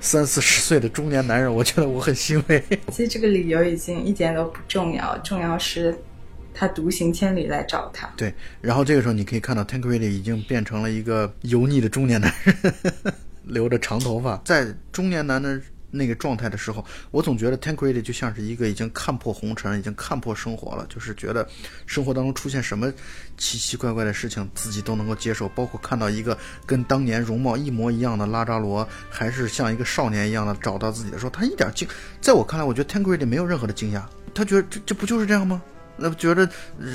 [0.00, 2.64] 三四十岁的中年男人，我觉得我很欣慰。
[2.90, 5.94] 其实这个理由已经一点都不重要，重要是
[6.54, 8.10] 他独行千里来找他。
[8.16, 12.74] 对，然后这个时候你可以看到 Tancredi 已经变成了一个油腻的中年男人，
[13.44, 15.60] 留着长头发，在中年男的。
[15.96, 21.48] 那个状态的时候，我总觉得 Tancredi 就像是一个已经看破红尘、已经看破生活了，就是觉得
[21.86, 22.92] 生活当中出现什么
[23.36, 25.48] 奇奇怪怪的事情，自己都能够接受。
[25.50, 31.88] 包括看到一个跟当年容貌一模一样的拉扎罗，还是像一个少年一样的找到自己的时候，他一点惊，
[32.20, 34.02] 在我看来，我觉得 Tancredi 没有任何的惊讶，
[34.34, 35.62] 他觉得这这不就是这样吗？
[35.98, 36.46] 那觉得，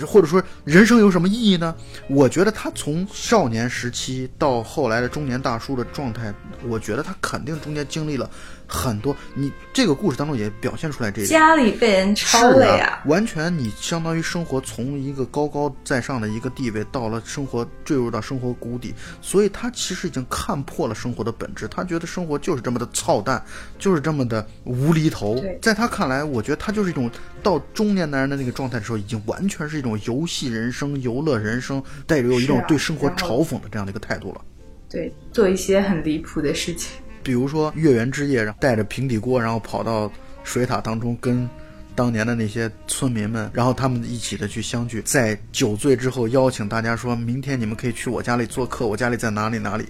[0.05, 1.75] 或者说人生有什么意义呢？
[2.07, 6.31] 我觉得他从少年时期到后来的中年大叔的状态，
[6.67, 8.29] 我觉得他肯定中间经历了。
[8.71, 11.37] 很多，你这个故事当中也表现出来这一点。
[11.37, 23.43] 家里被人抄了呀，完全你相当于生活从一个高高在上的一个地位，到了生活坠入到生活谷底，所以他其实已经看破了生活的本质，他觉得生活就是这么的操蛋，
[23.77, 25.43] 就是这么的无厘头。
[25.61, 27.11] 在他看来，我觉得他就是一种
[27.43, 29.01] 到中年男人的那个状态的时候。
[29.01, 34.41] 已经完全是一种游戏人生、游乐人生，带有一种对生活嘲讽的这样的一个态度了。
[34.87, 37.01] 对，做一些很离谱的事情。
[37.23, 40.11] 比如说月圆之夜，然后带着平底锅，然后跑到
[40.43, 41.49] 水塔当中跟
[41.93, 49.85] 当年的那些村民们，然后他们一起的去相聚，在酒醉之后邀请大家说，明天你们可以去我家里做客，我家里在哪里哪里。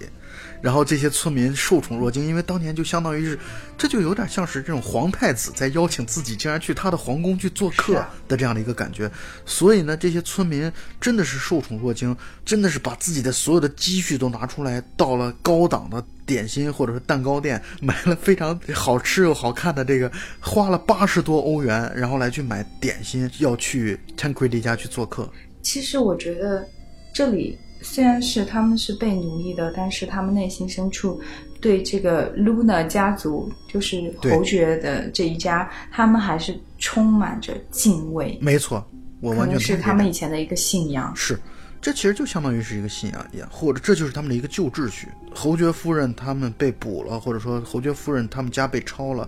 [0.62, 3.39] 然后这些村民受宠若惊，因为当年就相当于是，
[3.78, 9.10] 这就有点像是这种皇太子在邀请自己竟然去他的皇宫去做客的这样的一个感觉。
[9.45, 25.28] 所以呢，这些村民真的是受宠若惊，真的是把自己的所有的积蓄都拿出来，到了高档的点心或者是蛋糕店，买了非常好吃又好看的这个，花了八十多欧元，然后来去买点心，要去 Tancredi 家去做客。
[25.63, 26.67] 其实我觉得
[27.13, 31.20] 这里虽然是他们是被奴役的，但是他们内心深处
[31.60, 38.86] 对这个 Luna 家族，就是侯爵的这一家，他们还是充满着敬畏，没错，
[39.20, 41.12] 我完全同意这点他们以前的一个信仰。
[41.15, 41.39] 是，
[41.82, 45.08] 这其实就相当于是一个信仰一样，或者这就是他们的一个旧秩序。
[45.34, 49.28] 侯爵夫人他们被捕了，或者说侯爵夫人他们家被抄了，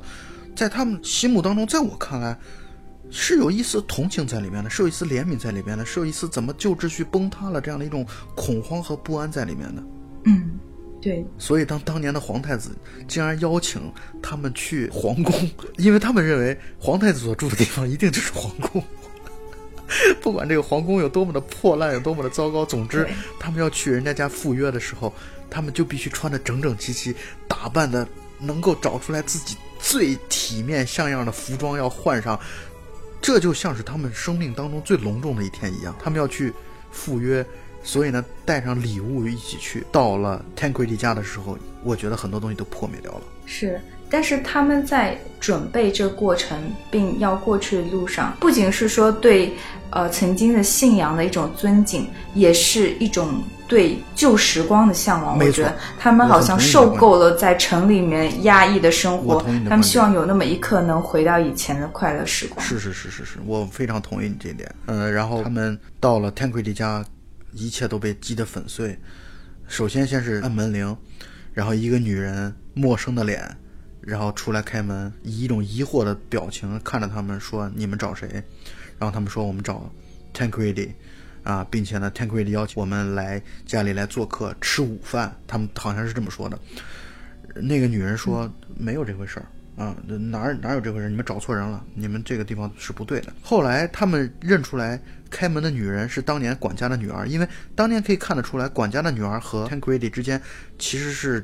[0.56, 2.38] 在他们心目当中，在我看来，
[3.15, 8.04] 是有一丝同情在里面的，是有一丝怜悯在里面的，是有一丝怎么旧秩序崩塌了这样的一种
[8.36, 9.84] 恐慌和不安在里面的。
[10.26, 10.60] 嗯，
[10.99, 12.71] 对，所以，当当年的皇太子
[13.08, 13.80] 竟然邀请
[14.21, 18.84] 他们去皇宫， 因为他们认为皇太子所住的地方一定就是皇宫。
[20.19, 23.08] 不管这个皇宫有多么的破烂，有多么的糟糕，总之，
[23.39, 25.13] 他们要去人家家赴约的时候，
[25.52, 27.15] 他们就必须穿的整整齐齐，
[27.47, 28.08] 打扮的
[28.39, 32.39] 能够找出来自己最体面像样的服装要换上，
[33.24, 35.96] 这就像是他们生命当中最隆重的一天一样。
[35.98, 36.54] 他们要去
[36.92, 37.44] 赴约，
[37.82, 39.84] 所以呢，带上礼物一起去。
[39.94, 43.22] 到了 Tancredi 家的时候，我觉得很多东西都破灭掉了。
[43.46, 43.80] 是。
[44.10, 49.52] 但是他们在准备这个过程并要过去的路上，不仅是说对
[49.90, 55.38] 呃曾经的信仰的一种尊敬，也是一种对旧时光的向往。
[55.38, 62.65] 我觉得他们好像受够了在城里面压抑的生活他们希望有那么一刻能回到以前的快乐时光。
[62.65, 64.69] 是是是是是，我非常同意你这一点。
[64.86, 67.04] 呃，然后他们到了 Tancredi 家，
[67.54, 68.97] 一切都被击得粉碎。
[69.67, 70.95] 首先先是按门铃，
[71.54, 73.43] 然后一个女人陌生的脸，
[74.02, 78.28] 然后出来开门，以一种疑惑的表情看着他们说：“你们找谁？”
[78.99, 79.89] 然后他们说：“我们找
[80.34, 80.89] Tancredi。”
[81.43, 86.58] 啊，并且呢，Tancredi 邀请我们来家里来做客吃午饭，他们好像是这么说的。
[87.56, 91.10] 那个女人说：“没有这回事儿。”啊，哪哪有这回事？
[91.10, 93.34] 你们找错人了，你们这个地方是不对的。
[93.41, 94.99] 后来他们认出来
[95.32, 100.39] 开门的女人是当年管家的女儿，因为当年可以看得出来，管家的女儿和 Tancredi 之间
[100.77, 101.43] 其实是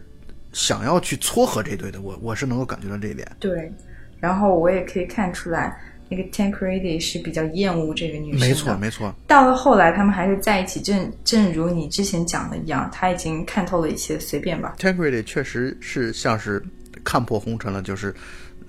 [0.54, 2.00] 想要去撮合这对的。
[2.00, 3.28] 我我是能够感觉到这一点。
[3.40, 3.74] 对，
[4.20, 5.76] 然后我也可以看出来，
[6.10, 8.48] 那个 Tancredi 是比较厌恶这个女生的。
[8.48, 14.76] 没错，没错，到了后来，他们还是在一起，正正如你之前讲的一样，他已经看透了一些，随便吧。
[14.80, 16.62] Tancredi 确实是像是
[17.04, 18.14] 看破红尘了，就是，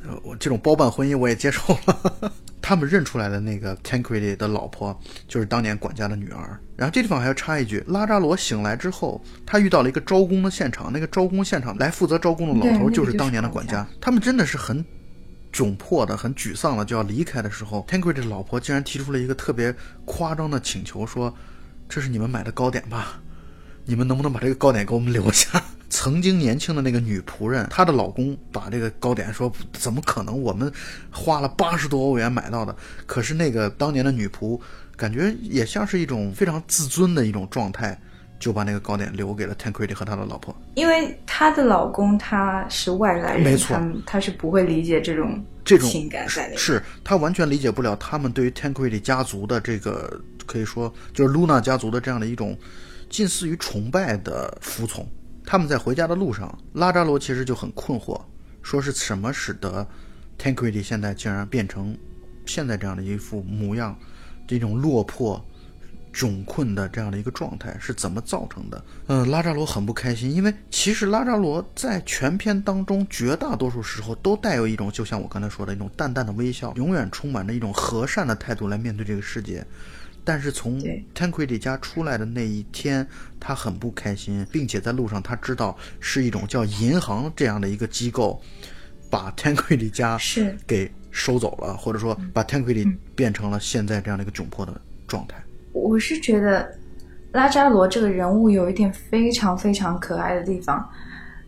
[0.07, 2.33] 呃，我这种包办婚姻我也接受了。
[2.62, 6.61] 他们认出来的那个 Tancredi 的老婆就是当年管家的女儿。
[6.76, 13.85] 然后这地方还要插一句，拉扎罗醒来之后，他遇到了一个招工的现场，那个招工现场来负责招工的老头就是当年的管家。
[13.98, 14.85] 他们真的是很
[15.52, 21.34] 窘迫的、很沮丧的就要离开的时候，Tancred 的老婆竟然提出了一个特别夸张的请求，说
[21.88, 23.20] ：“这是你们买的糕点吧？
[23.84, 30.40] 你们能不能把这个糕点给我们留下？” 曾经年轻的那个女仆人，她的老公把这个糕点说：“怎么可能？
[30.40, 30.72] 我们
[31.10, 32.74] 花了八十多欧元买到的。”
[33.06, 34.58] 可是那个当年的女仆，
[34.96, 38.00] 感觉也像是一种非常自尊的一种状态，
[38.40, 40.53] 就把那个糕点留给了 Tancredi 和他的老婆。
[40.74, 46.59] 因为他的老公他是外来人，没错他他是不会理解这种这种情感在里面。
[46.59, 52.59] 是他完全理解不了他们对于 Tancredi 家族的这个可以说就是 Luna 家族的这样的一种
[53.09, 55.07] 近似于崇拜的服从。
[55.44, 58.20] 他们在回家的路上，拉扎罗其实就很困惑，
[58.62, 59.87] 说是什么使得
[60.38, 61.96] Tancredi 现在竟然变成
[62.46, 63.98] 现在这样的一副模样，
[64.46, 65.44] 这种落魄。
[66.12, 68.85] 窘困的这样的一个状态是怎么造成的？
[69.07, 79.64] 嗯，拉扎罗很不开心，因为其实拉扎罗在全片当中绝大多数时候都带有一种，就像我刚才说的一种淡淡的微笑，永远充满着一种和善的态度来面对这个世界。
[80.23, 83.07] 但是从对 Tancredi 家出来的那一天，
[83.40, 88.40] 他很不开心，并且在路上他知道是一种叫银行这样的一个机构，
[89.09, 95.42] 把 Tancredi 家是给收走了，或者说把 Tancredi 变成了现在这样的一个窘迫的状态。
[95.72, 96.68] 我是觉得
[97.33, 100.88] 拉扎罗这个人物有一点非常非常可爱的地方，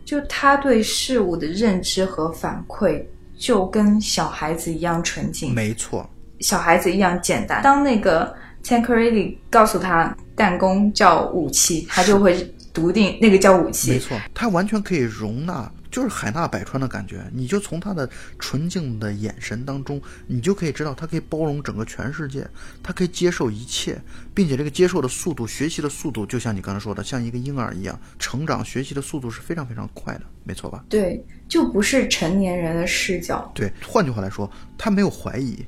[0.05, 3.03] 就他对事物的认知和反馈
[3.37, 5.53] 就跟小孩子一样纯净。
[5.53, 6.09] 没错，
[6.39, 7.61] 小孩子一样简单。
[7.61, 8.33] 当那个
[8.63, 13.91] Tancredi 告诉他弹弓叫武器，他就会笃定那个叫武器。
[13.91, 17.23] 没错，他完全可以容纳，就是海纳百川的感觉。
[17.31, 22.49] 你就从他的纯净的眼神当中，你就可以知道他可以包容整个全世界，
[22.81, 24.01] 他可以接受一切，
[24.33, 30.83] 并且这个接受的速度、学习的速度，就像你刚才说的，像一个婴儿一样，成长学习的速度是非常非常快的，没错吧？
[30.89, 33.51] 对，就不是成年人的视角。
[33.53, 35.63] 对，换句话来说，他没有怀疑，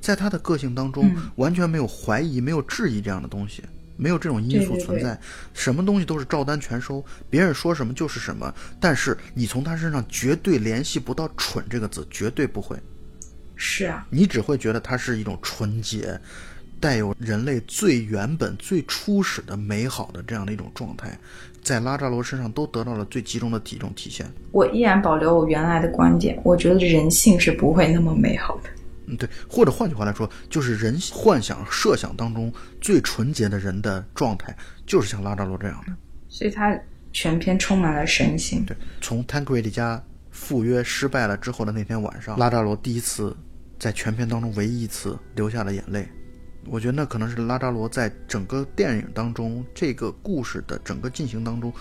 [0.00, 3.62] 在他的个性当中完全没有怀疑、没有质疑这样的东西，
[4.00, 5.20] 没有这种因素对对存在，
[5.52, 8.52] 什么东西都是照单全收，别人说什么就是什么。
[8.80, 12.76] 但是你从他身上绝对联系不到“蠢”这个字，绝对不会，
[13.54, 16.18] 是啊，你只会觉得它是一种纯洁。
[16.80, 21.14] 带有人类最原本、最初始的美好的这样的一种状态，
[21.62, 24.26] 在拉扎罗身上都得到了最集中的体重体现。
[24.50, 28.70] 我依然保留我原来的观点，我觉得人性是不会那么美好的。
[29.10, 35.92] 嗯，对，或者换句话来说，就是人幻想、设想当中最纯洁的人的状态，就是像拉扎罗这样的。
[36.28, 36.78] 所以他
[37.12, 38.64] 全篇充满了神性。
[38.64, 43.36] 对，从 Tancredi 家赴约失败了之后的那天晚上，拉扎罗第一次
[43.78, 46.08] 在全片当中唯一一次流下了眼泪。
[46.66, 51.72] 我觉得那可能是拉扎罗在整个电影当中这个故事的整个进行当中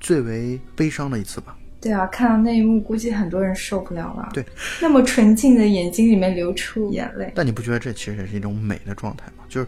[0.00, 1.56] 最为悲伤的一次吧。
[1.82, 4.30] 对啊，看到那一幕，估计很多人受不了了。
[4.32, 4.44] 对，
[4.80, 9.44] 那么纯净的眼睛里面流出眼泪，但你不觉得这其实也是一种美的状态吗？
[9.48, 9.66] 就是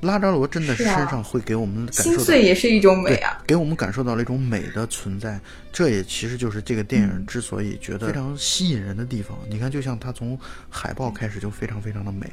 [0.00, 3.40] 拉扎罗真的身上会给我们感受心碎也是一种美啊。
[3.46, 5.38] 给我们感受到了一种美的存在，
[5.72, 9.38] 这也其实就是这个电影之所以觉得非常吸引人的地方。
[9.48, 10.36] 你看，就像它从
[10.68, 12.26] 海报开始就非常非常的美，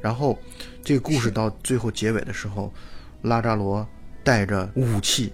[0.00, 0.38] 然后
[0.84, 2.72] 这个故事到最后结尾的时候，
[3.22, 3.84] 拉扎罗
[4.22, 5.32] 带着武器。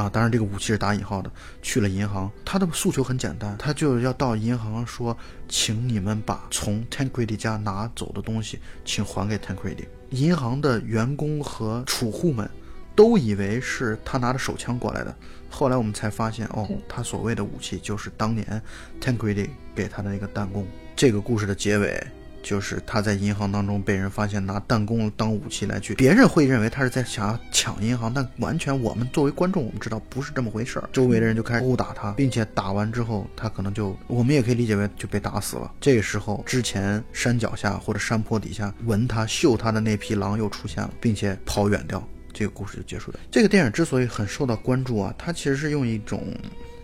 [0.00, 2.30] 啊，当然这个武器是打引号的，去了银行。
[2.44, 5.16] 他的诉求很简单，他就要到银行说，
[5.48, 9.84] 请你们把从 Tancredi 家拿走的东西，请还给 Tancredi。
[10.10, 12.48] 银行的员工和储户们
[12.96, 15.14] 都以为是他拿着手枪过来的，
[15.50, 18.62] 后来我们才发现，哦，他所谓的武器就是当年
[19.00, 20.66] Tancredi 给他的那个弹弓。
[20.96, 22.02] 这个故事的结尾
[22.42, 30.88] 就是他在银行当中被人发现拿弹弓当武器来去，别人会认为他是在想要抢银行，但完全我们作为观众，我们知道不是这么回事儿。
[30.92, 35.72] 周围的人就开始殴打他，并且打完之后，他可能就我们也可以理解为就被打死了。
[35.80, 42.02] 这个时候，之前山脚下或者山坡底下闻他嗅他的那匹狼又出现了，并且跑远掉。
[42.32, 43.18] 这个故事就结束了。
[43.28, 46.32] 这个电影之所以很受到关注啊，它其实是用一种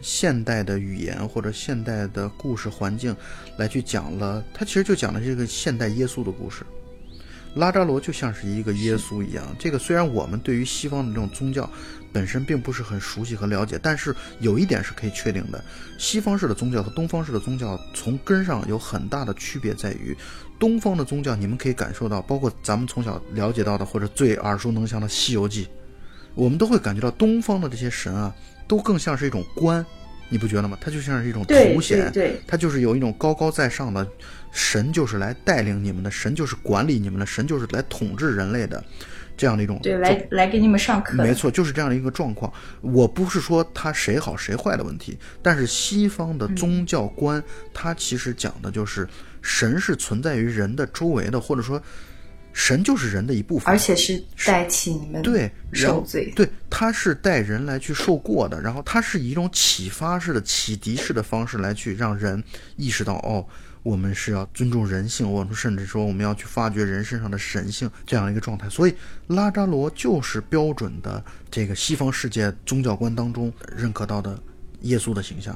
[0.00, 3.14] 现代的语言或者现代的故事环境
[3.56, 6.64] 来去讲了，它其实就讲的这个现代耶稣的故事。
[7.54, 11.68] 拉扎罗就像是一个耶稣一样，这个虽然我们对于西方的这种宗教
[12.12, 15.64] 本身并不是很熟悉和了解，但是有一点是可以确定的：
[15.98, 20.14] 西方式的宗教和东方式的宗教从根上有很大的区别，在于
[20.58, 25.64] 东方的宗教，你们可以感受到，包括咱们从小了解到的或者最耳熟能详的《西游记》，
[26.34, 28.34] 我们都会感觉到东方的这些神啊，
[28.66, 29.84] 都更像是一种官，
[30.28, 30.76] 你不觉得吗？
[30.80, 32.12] 它就像是一种头衔，
[32.46, 34.06] 它就是有一种高高在上的
[34.50, 38.82] 神，就是来带领你们的神，就是管理你们的神，就是来统治人类的
[39.36, 41.14] 这样的一种对，来来给你们上课。
[41.14, 42.52] 没错，就是这样的一个状况。
[42.80, 49.06] 我不是说他谁好谁坏的问题，但是西方的宗教观，它其实讲的就是
[49.42, 51.80] 神是存在于人的周围的，或者说
[52.58, 56.32] 神就是人的一部分，而且是代替你们对，受罪。
[56.34, 62.42] 对，他是带人来去受过的，然后他是以一种启发式的、启迪式的方式来去让人
[62.76, 63.46] 意识到，哦，
[63.82, 68.70] 我们是要尊重人性，我们甚至说我们要去发掘人身上的神性这样一个状态。
[68.70, 68.94] 所以
[69.26, 74.42] 拉扎罗就是标准的这个西方世界宗教观当中认可到的
[74.80, 75.54] 耶稣的形象。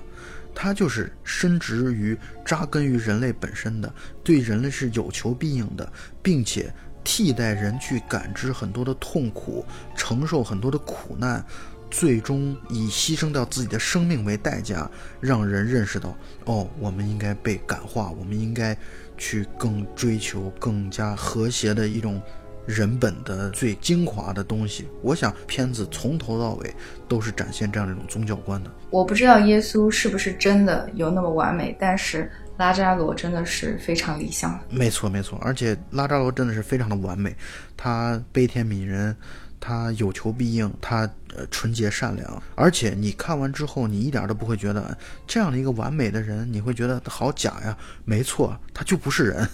[0.52, 3.90] 他就是深植于、扎根于人类本身的，
[4.24, 5.90] 对人类是有求必应的，
[6.20, 6.70] 并且
[7.02, 9.64] 替代人去感知很多的痛苦，
[9.96, 11.44] 承受很多的苦难，
[11.90, 14.88] 最终以牺牲掉自己的生命为代价，
[15.20, 18.76] 让人认识到，哦，我们应该被感化，我们应该
[19.16, 22.20] 去更追求更加和谐的一种
[22.66, 24.86] 人本的最精华的东西。
[25.02, 26.74] 我想，片子从头到尾
[27.08, 28.70] 都是展现这样的一种宗教观的。
[28.90, 32.30] 我不知道耶稣是不是真的有那么完美，但是
[32.60, 34.60] 拉扎罗真的是非常理想。
[34.68, 37.34] 没错，没错，而且拉扎罗真的是非常的完美，
[37.74, 39.16] 他悲天悯人，
[39.58, 44.94] 他有求必应，他呃纯洁善良，而且你看完之后，你一点都不会觉得
[45.26, 47.74] 这样的一个完美的人，你会觉得好假呀。
[48.04, 49.48] 没错，他就不是人。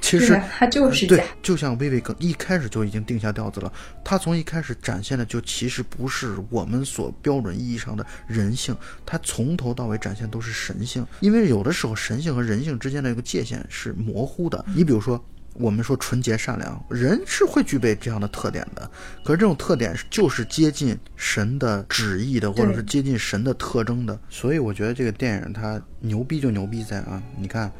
[0.00, 3.72] 其实他就是对，，就像薇薇更一开始就已经定下调子了。
[4.04, 11.06] 他从一开始展现的就其实不是我们所标准意义上的人性，他从头到尾展现都是神性。
[11.20, 14.64] 因为有的时候神性和人性之间的一个界限是模糊的。
[14.74, 15.22] 你比如说，
[15.54, 18.90] 我们说纯洁善良，人是会具备这样的特点的。
[19.24, 24.18] 可是这种特点就是接近神的旨意的，或者是接近神的特征的。
[24.30, 27.70] 所以我觉得这个电影它牛逼就牛逼在啊，你看，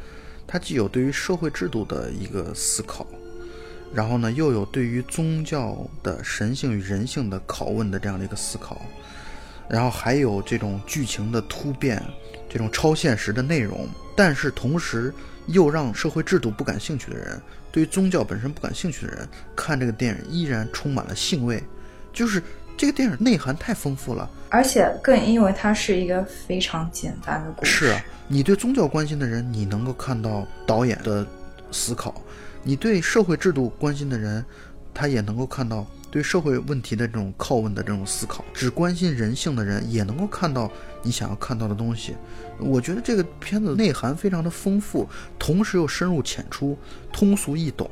[0.53, 3.07] 它既有对于社会制度的一个思考，
[3.91, 8.83] 然后呢又有对于宗教的神性与人性的拷问的这样的一个思考，
[9.67, 12.03] 然后还有这种剧情的突变，
[12.51, 15.11] 这种超现实的内容，但是同时
[15.47, 17.41] 又让社会制度不感兴趣的人。
[17.73, 19.27] 对于宗教本身不感兴趣的人，
[19.57, 21.65] 看这个电影依然充满了兴味，
[22.13, 22.43] 就是
[22.83, 27.87] 这个电影内涵太丰富了，而且更因为它是一个非常简单的故事。
[27.87, 31.25] 是啊，你对宗教关心的人，你能够看到导演的
[31.71, 32.13] 思考；
[32.65, 34.45] 你对社会制度关心的人，
[34.93, 38.45] 他也能够看到对社会问题的这种拷问的这种思考。
[38.53, 40.69] 只关心人性的人，也能够看到
[41.05, 42.17] 你想要看到的东西。
[42.59, 45.09] 我觉得这个片子内涵非常的丰富，
[45.39, 46.77] 同时又深入浅出、
[47.13, 47.89] 通俗易懂。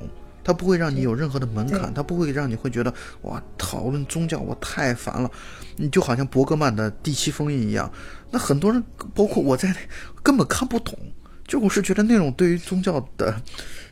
[0.50, 2.92] 它不会让你有任何的门槛，它不会让你会觉得
[3.22, 5.30] 哇，讨论宗教我太烦了。
[5.76, 7.88] 你就好像伯格曼的《第七封印》一样，
[8.32, 8.82] 那很多人
[9.14, 9.76] 包括我在内
[10.24, 10.98] 根本看不懂。
[11.46, 13.40] 就我是觉得那种对于宗教的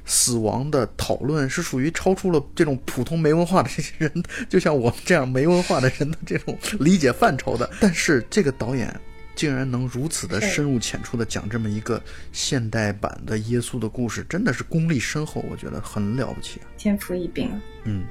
[0.05, 4.13] 死亡的讨论是属于超出了这种普通没文化的这 些人，
[4.49, 7.71] 就像我们这样没文化的人的这种理解范畴的。
[7.81, 8.93] 但是这个导演。
[9.39, 17.49] 竟然能如此的深入浅出的讲这么一个现代版的耶稣的故事，真的是功力深厚，我觉得很了不起，天赋异禀。
[17.85, 18.05] 嗯，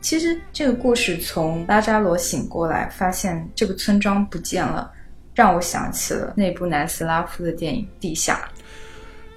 [0.00, 4.92] 其实这个故事从拉扎罗醒过来，发现这个村庄不见了，
[5.34, 8.48] 让我想起了那部南斯拉夫的电影《地下》。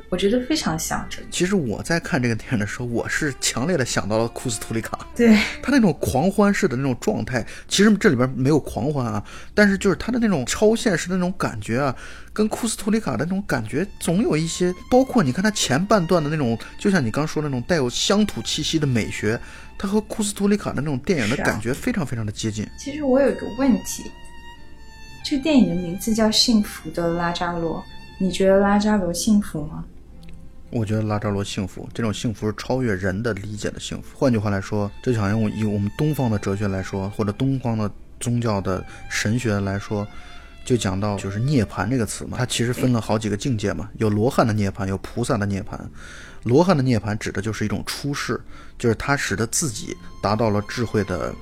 [0.10, 1.22] 我觉得非常像这。
[1.30, 5.06] 其实我在看这个电影的时候，我是强烈的想到了库斯图里卡。
[5.16, 11.94] 对他那种狂欢式的那种状态，其实这里边没有狂欢啊，但是就是他的那种超现实的那种感觉啊，
[12.32, 14.74] 跟库斯图里卡的那种感觉总有一些。
[14.90, 19.38] 包括你看他前半段的那种，就像你刚说的那种带有乡土气息的美学，
[19.78, 22.66] 它和库斯图里卡的那种电影的感觉非常非常的接近。
[22.78, 24.10] 其实我有一个问题，
[25.26, 27.80] 这个电影的名字叫《幸福的拉扎罗》，
[28.18, 29.84] 你觉得拉扎罗幸福吗？
[30.70, 34.18] 我觉得拉扎罗幸福，这种幸福是超越人的理解的幸福。
[34.18, 37.90] 换句话来说，就好像以我们东方的哲学来说，或者东方的
[38.20, 40.06] 宗教的神学来说，
[40.66, 45.80] 就讲到就是涅槃这个词嘛，它其实分了好几个境界嘛，有罗汉的涅槃，有菩萨的涅槃。
[46.44, 48.40] 罗汉的涅槃指的就是一种出世，
[48.78, 51.34] 就是他使得自己达到了智慧的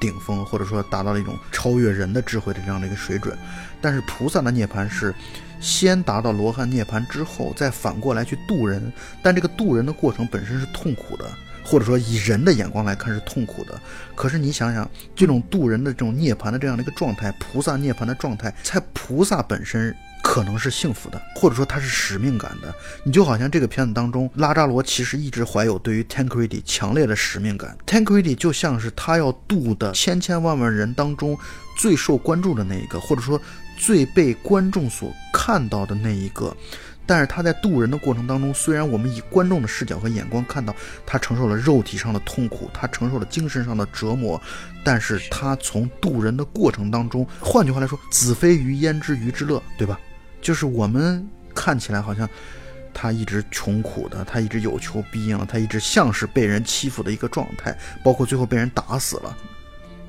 [0.00, 3.36] 顶峰，或者说达到了一种超越人的智慧的这样的一个水准。
[3.80, 5.12] 但是菩萨的涅槃是。
[5.60, 8.90] 先达到罗汉涅槃之后，再反过来去渡人，
[9.22, 11.24] 但这个渡人的过程本身是痛苦的，
[11.62, 13.78] 或者说以人的眼光来看是痛苦的。
[14.14, 22.74] 可是你想想，这种渡人的这种涅槃的这样的一个状态，菩萨涅槃的状态，在菩萨本身可能是幸福的，或者说他是使命感的。
[23.04, 31.38] 你就好像这个片子当中，拉扎罗其实一直怀有对于 Tancredi 强烈的使命感，Tancredi 就像是他要渡的千千万万人当中
[31.78, 33.38] 最受关注的那一个，或者说。
[33.80, 36.54] 最被观众所看到的那一个，
[37.06, 40.76] 但是他在渡人的过程当中，虽然我们以观众的视角和眼光看到
[41.06, 44.38] 他承受了肉体上的痛苦，他承受了精神上的折磨，
[44.84, 49.98] 但是他从渡人的过程当中，换句话来说，子非鱼焉知鱼之乐，对吧？
[50.42, 52.28] 就是我们看起来好像
[52.92, 57.74] 他一直穷苦的，他一直有求必应，他一直像是被人欺负的一个状态，
[58.04, 59.34] 包括最后被人打死了，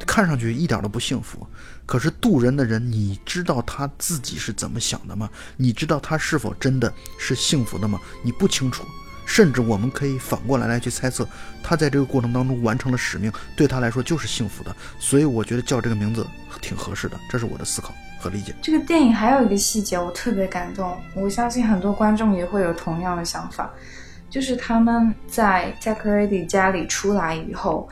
[0.06, 1.48] 看上去一点都不幸福。
[1.86, 5.30] 可是渡人的人，你知道他自己是怎么想的吗？
[5.58, 8.00] 你知道他是否真的是幸福的吗？
[8.24, 8.84] 你不清楚。
[9.24, 11.26] 甚至我们可以反过来来去猜测，
[11.64, 14.76] 他在这个过程当中完成了使命，对他来说就是幸福的。
[15.00, 16.28] 所以我觉得叫这个名字
[16.60, 18.54] 挺合适的，这是我的思考和理解。
[18.62, 23.70] 这个电影还有一个细节我特别感动，我相信很多观众也会有同样的想法，
[24.30, 27.88] 就是他们在 j a c k r e d y 家里出来以后，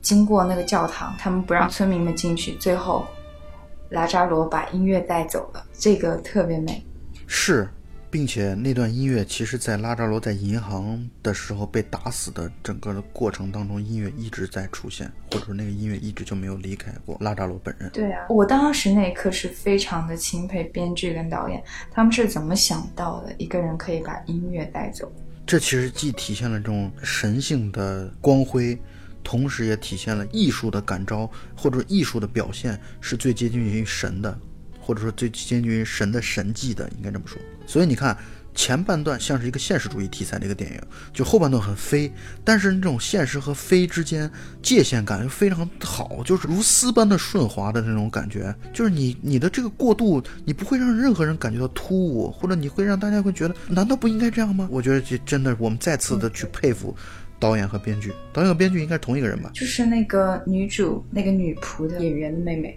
[0.00, 3.06] 经过那个教堂，他们不让村民们进去，最后。
[3.92, 6.84] 拉扎罗把音乐带走了，这个特别美。
[7.26, 7.68] 是，
[8.10, 17.90] 并且那段音乐其实，在拉扎罗在银行的时候被打死的整个的过程当中，音乐一直在出现，或者说那个音乐一直就没有离开过拉扎罗本人。
[17.90, 25.10] 对啊，我当时那一刻是非常的钦佩编剧跟导演，他们是怎么想到的，一个人可以把音乐带走？
[25.46, 28.78] 这其实既体现了这种神性的光辉。
[29.22, 34.38] 同时也体现了艺术的感召或者艺术的表现是最接近于神的，
[34.80, 37.40] 或者说最接近于神的神迹的，应该这么说。
[37.66, 38.16] 所以你看。
[38.54, 42.12] 前半段像是一个现实主义题材的一个电影，就后半段很飞，
[42.44, 44.30] 但是那种现实和飞之间
[44.62, 54.68] 界限感又非常好，就是如丝般的顺滑的那种感觉，就是你你的这个过渡，你不会让任何人感觉到突兀，或者你会让大家会觉得，难道不应该这样吗？
[54.70, 56.94] 我觉得这真的，我们再次的去佩服
[57.42, 59.50] 导演和编剧，导演和编剧应该是同一个人吧？
[59.52, 62.76] 就是那个女主那个女仆的演员的妹妹。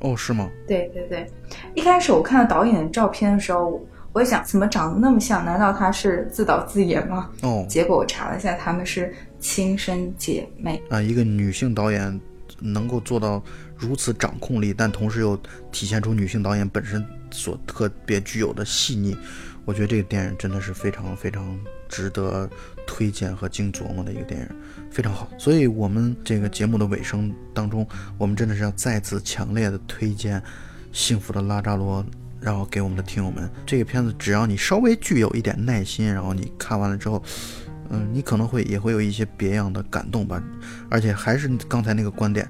[0.00, 0.50] 哦，是吗？
[0.66, 1.30] 对对对，
[1.74, 3.80] 一开始我看到导演的照片的时候。
[4.12, 5.44] 我想，怎么长得那么像？
[5.44, 7.32] 难道她是自导自演吗？
[7.42, 11.02] 哦，结果我查了一下，她们是亲生姐妹啊。
[11.02, 12.20] 一个女性导演
[12.60, 13.42] 能够做到
[13.76, 15.36] 如此掌控力，但同时又
[15.72, 19.16] 体现出女性导演本身所特别具有的细腻，
[19.64, 22.48] 我觉得这个电影真的是非常非常值得
[22.86, 24.48] 推荐和精琢磨的一个电影，
[24.90, 25.28] 非常好。
[25.38, 27.86] 所以，我们这个节目的尾声当中，
[28.18, 30.40] 我们真的是要再次强烈的推荐
[30.92, 32.02] 《幸福的拉扎罗》。
[32.40, 37.22] 然后给我们的听友们，这个片子只要你稍微具有一点耐心，然后你看完了之后，
[37.88, 40.44] 嗯，你可能会也会有一些别样的感动吧。
[40.90, 42.46] 而且还是刚才那个观点，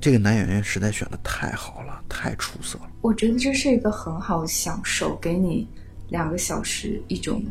[0.00, 2.88] 这个男演员实在选的太好了，太出色了。
[3.02, 5.68] 我觉得这是一个很好享受，给你
[6.08, 7.44] 两个小时一种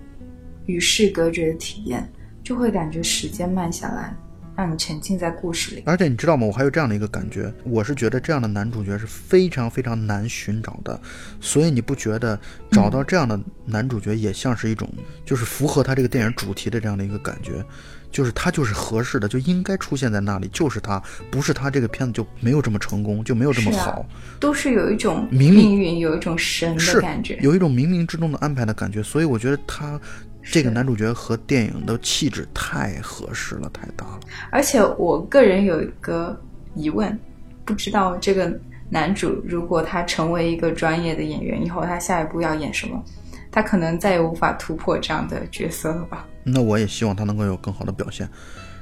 [0.66, 2.12] 与世隔绝的体验，
[2.46, 4.16] 就会感觉时间慢下来。
[4.58, 6.48] 让你沉浸在故事里，而且你知道吗？
[6.48, 10.98] 我还有这样的一个感觉，我是觉得这样的男主角是非常非常难寻找的，
[11.42, 12.40] 所以你不觉得
[12.72, 14.90] 找到这样的男主角也像是一种，
[15.26, 17.62] 就是符合他这个电影主题的这样的一个感觉，
[18.10, 24.06] 就是他就是合适的，就应该出现在那里，就是他，不是他这个片子就没有这么成功，就没有这么好，
[24.40, 30.00] 都是有一种命运，有一种神的感觉，有一种冥冥之中的安排的感觉，所以我觉得他。
[30.46, 34.20] 这个男主角和电影的气质太合适了，太搭了。
[34.52, 36.40] 而且我个人有一个
[36.76, 37.18] 疑问，
[37.66, 38.58] 不知道这个
[38.90, 43.04] 男主如果他成为一个专业的演员以后，他下一步要演什么？
[43.52, 46.26] 他可能再也无法突破这样的角色了吧？
[46.44, 48.30] 那我也希望他能够有更好的表现，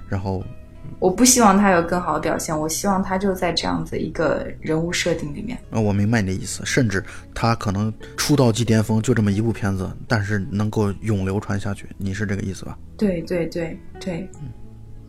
[0.08, 0.44] 然后。
[1.00, 5.58] 我不希望他有更好的表现，我希望他就在这样子一个人物设定里面。
[5.70, 7.04] 啊，我明白你的意思，甚至
[7.34, 12.78] 他可能出道即巅峰，就这么一部片子，但是能够永流传下去，你是这个意思吧？
[12.98, 14.50] 对对对对，嗯，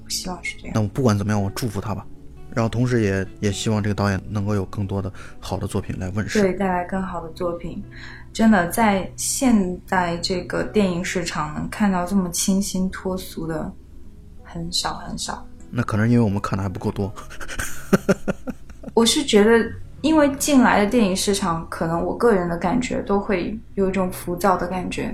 [0.04, 0.72] 我希望是这样。
[0.74, 2.04] 那我不管怎么样，我祝福他吧，
[2.52, 7.80] 然后同时也也希望这个导演能够有更多的好的作品来问世，对，带来更好的作品。
[8.32, 13.72] 真的，在现在这个电影市场能看到这么清新脱俗的
[14.42, 15.46] 很少很少。
[15.76, 17.12] 那可能因为我们看的还不够多。
[18.94, 19.72] 我是觉得，
[20.02, 25.12] 因为进来的电影市场，可能我个人的感觉都会有一种浮躁的感觉，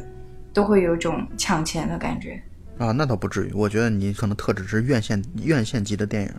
[0.52, 2.42] 都会有一种抢钱的感觉。
[2.76, 3.52] 啊，那倒不至于。
[3.54, 6.30] 我觉得你可能特指是院线院线级的电影。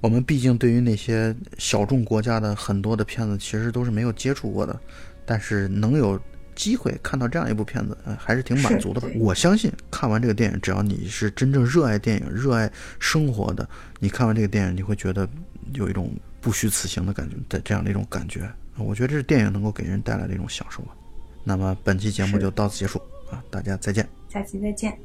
[0.00, 4.78] 我们毕竟对于那些小众国家的很多的片子，其实都是没有接触过的，
[5.26, 6.20] 但是能有。
[6.54, 9.08] 机会看到这样一部片子，呃，还是挺满足的吧。
[9.16, 13.68] 我相信看完这个电影，只要你是真正热爱电影、热爱生活的，
[14.00, 15.28] 你看完这个电影，你会觉得
[15.74, 18.48] 有一种不虚此行的感觉的这样的一种感觉。
[18.76, 20.94] 我觉得这是电影能够给人带来的一种享受吧。
[21.44, 23.00] 那么本期节目就到此结束
[23.30, 24.98] 啊，大家再见，下期再见。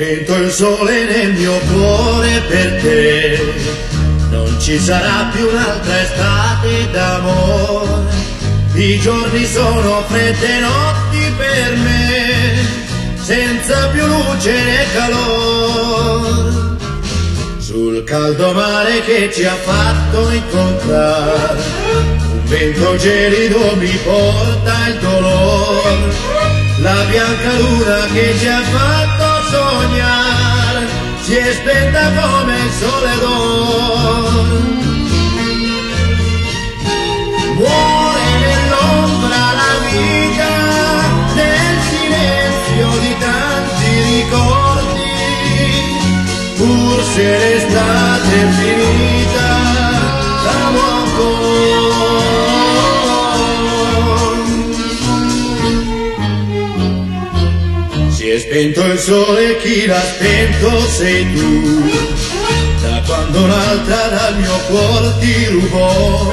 [0.00, 3.38] Spento il sole nel mio cuore per te,
[4.30, 8.08] non ci sarà più un'altra estate d'amore.
[8.76, 12.66] I giorni sono fredde notti per me,
[13.20, 16.78] senza più luce né calore.
[17.58, 21.62] Sul caldo mare che ci ha fatto incontrare,
[22.32, 26.38] un vento gelido mi porta il dolore.
[26.78, 29.19] La bianca luna che ci ha fatto
[31.30, 34.30] si è spenta come il sole d'oro.
[37.54, 40.52] Muore nell'ombra la vita,
[41.34, 45.10] nel silenzio di tanti ricordi,
[46.56, 49.70] pur se l'estate è finita.
[58.40, 61.90] Spento il sole, chi l'ha spento sei tu.
[62.80, 66.32] Da quando un'altra dal mio cuore ti rubò.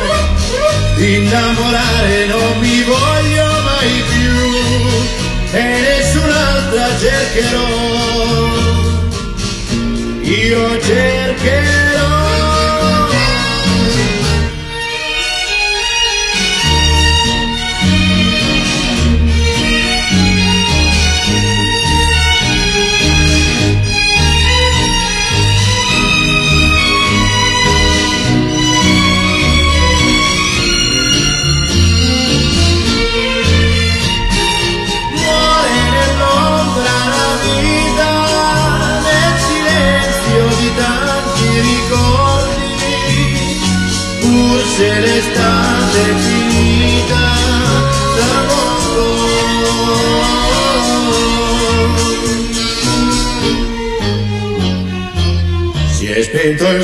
[0.97, 5.57] Innamorare non mi voglio mai più.
[5.57, 7.67] E nessun'altra cercherò.
[10.21, 11.86] Io cercherò.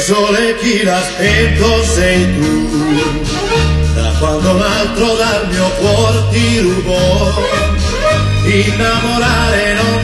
[0.04, 3.02] Sole chi l'ha spento sei tu.
[3.96, 7.32] Da quando un altro dal mio cuore ti rubò
[8.44, 10.03] innamorare non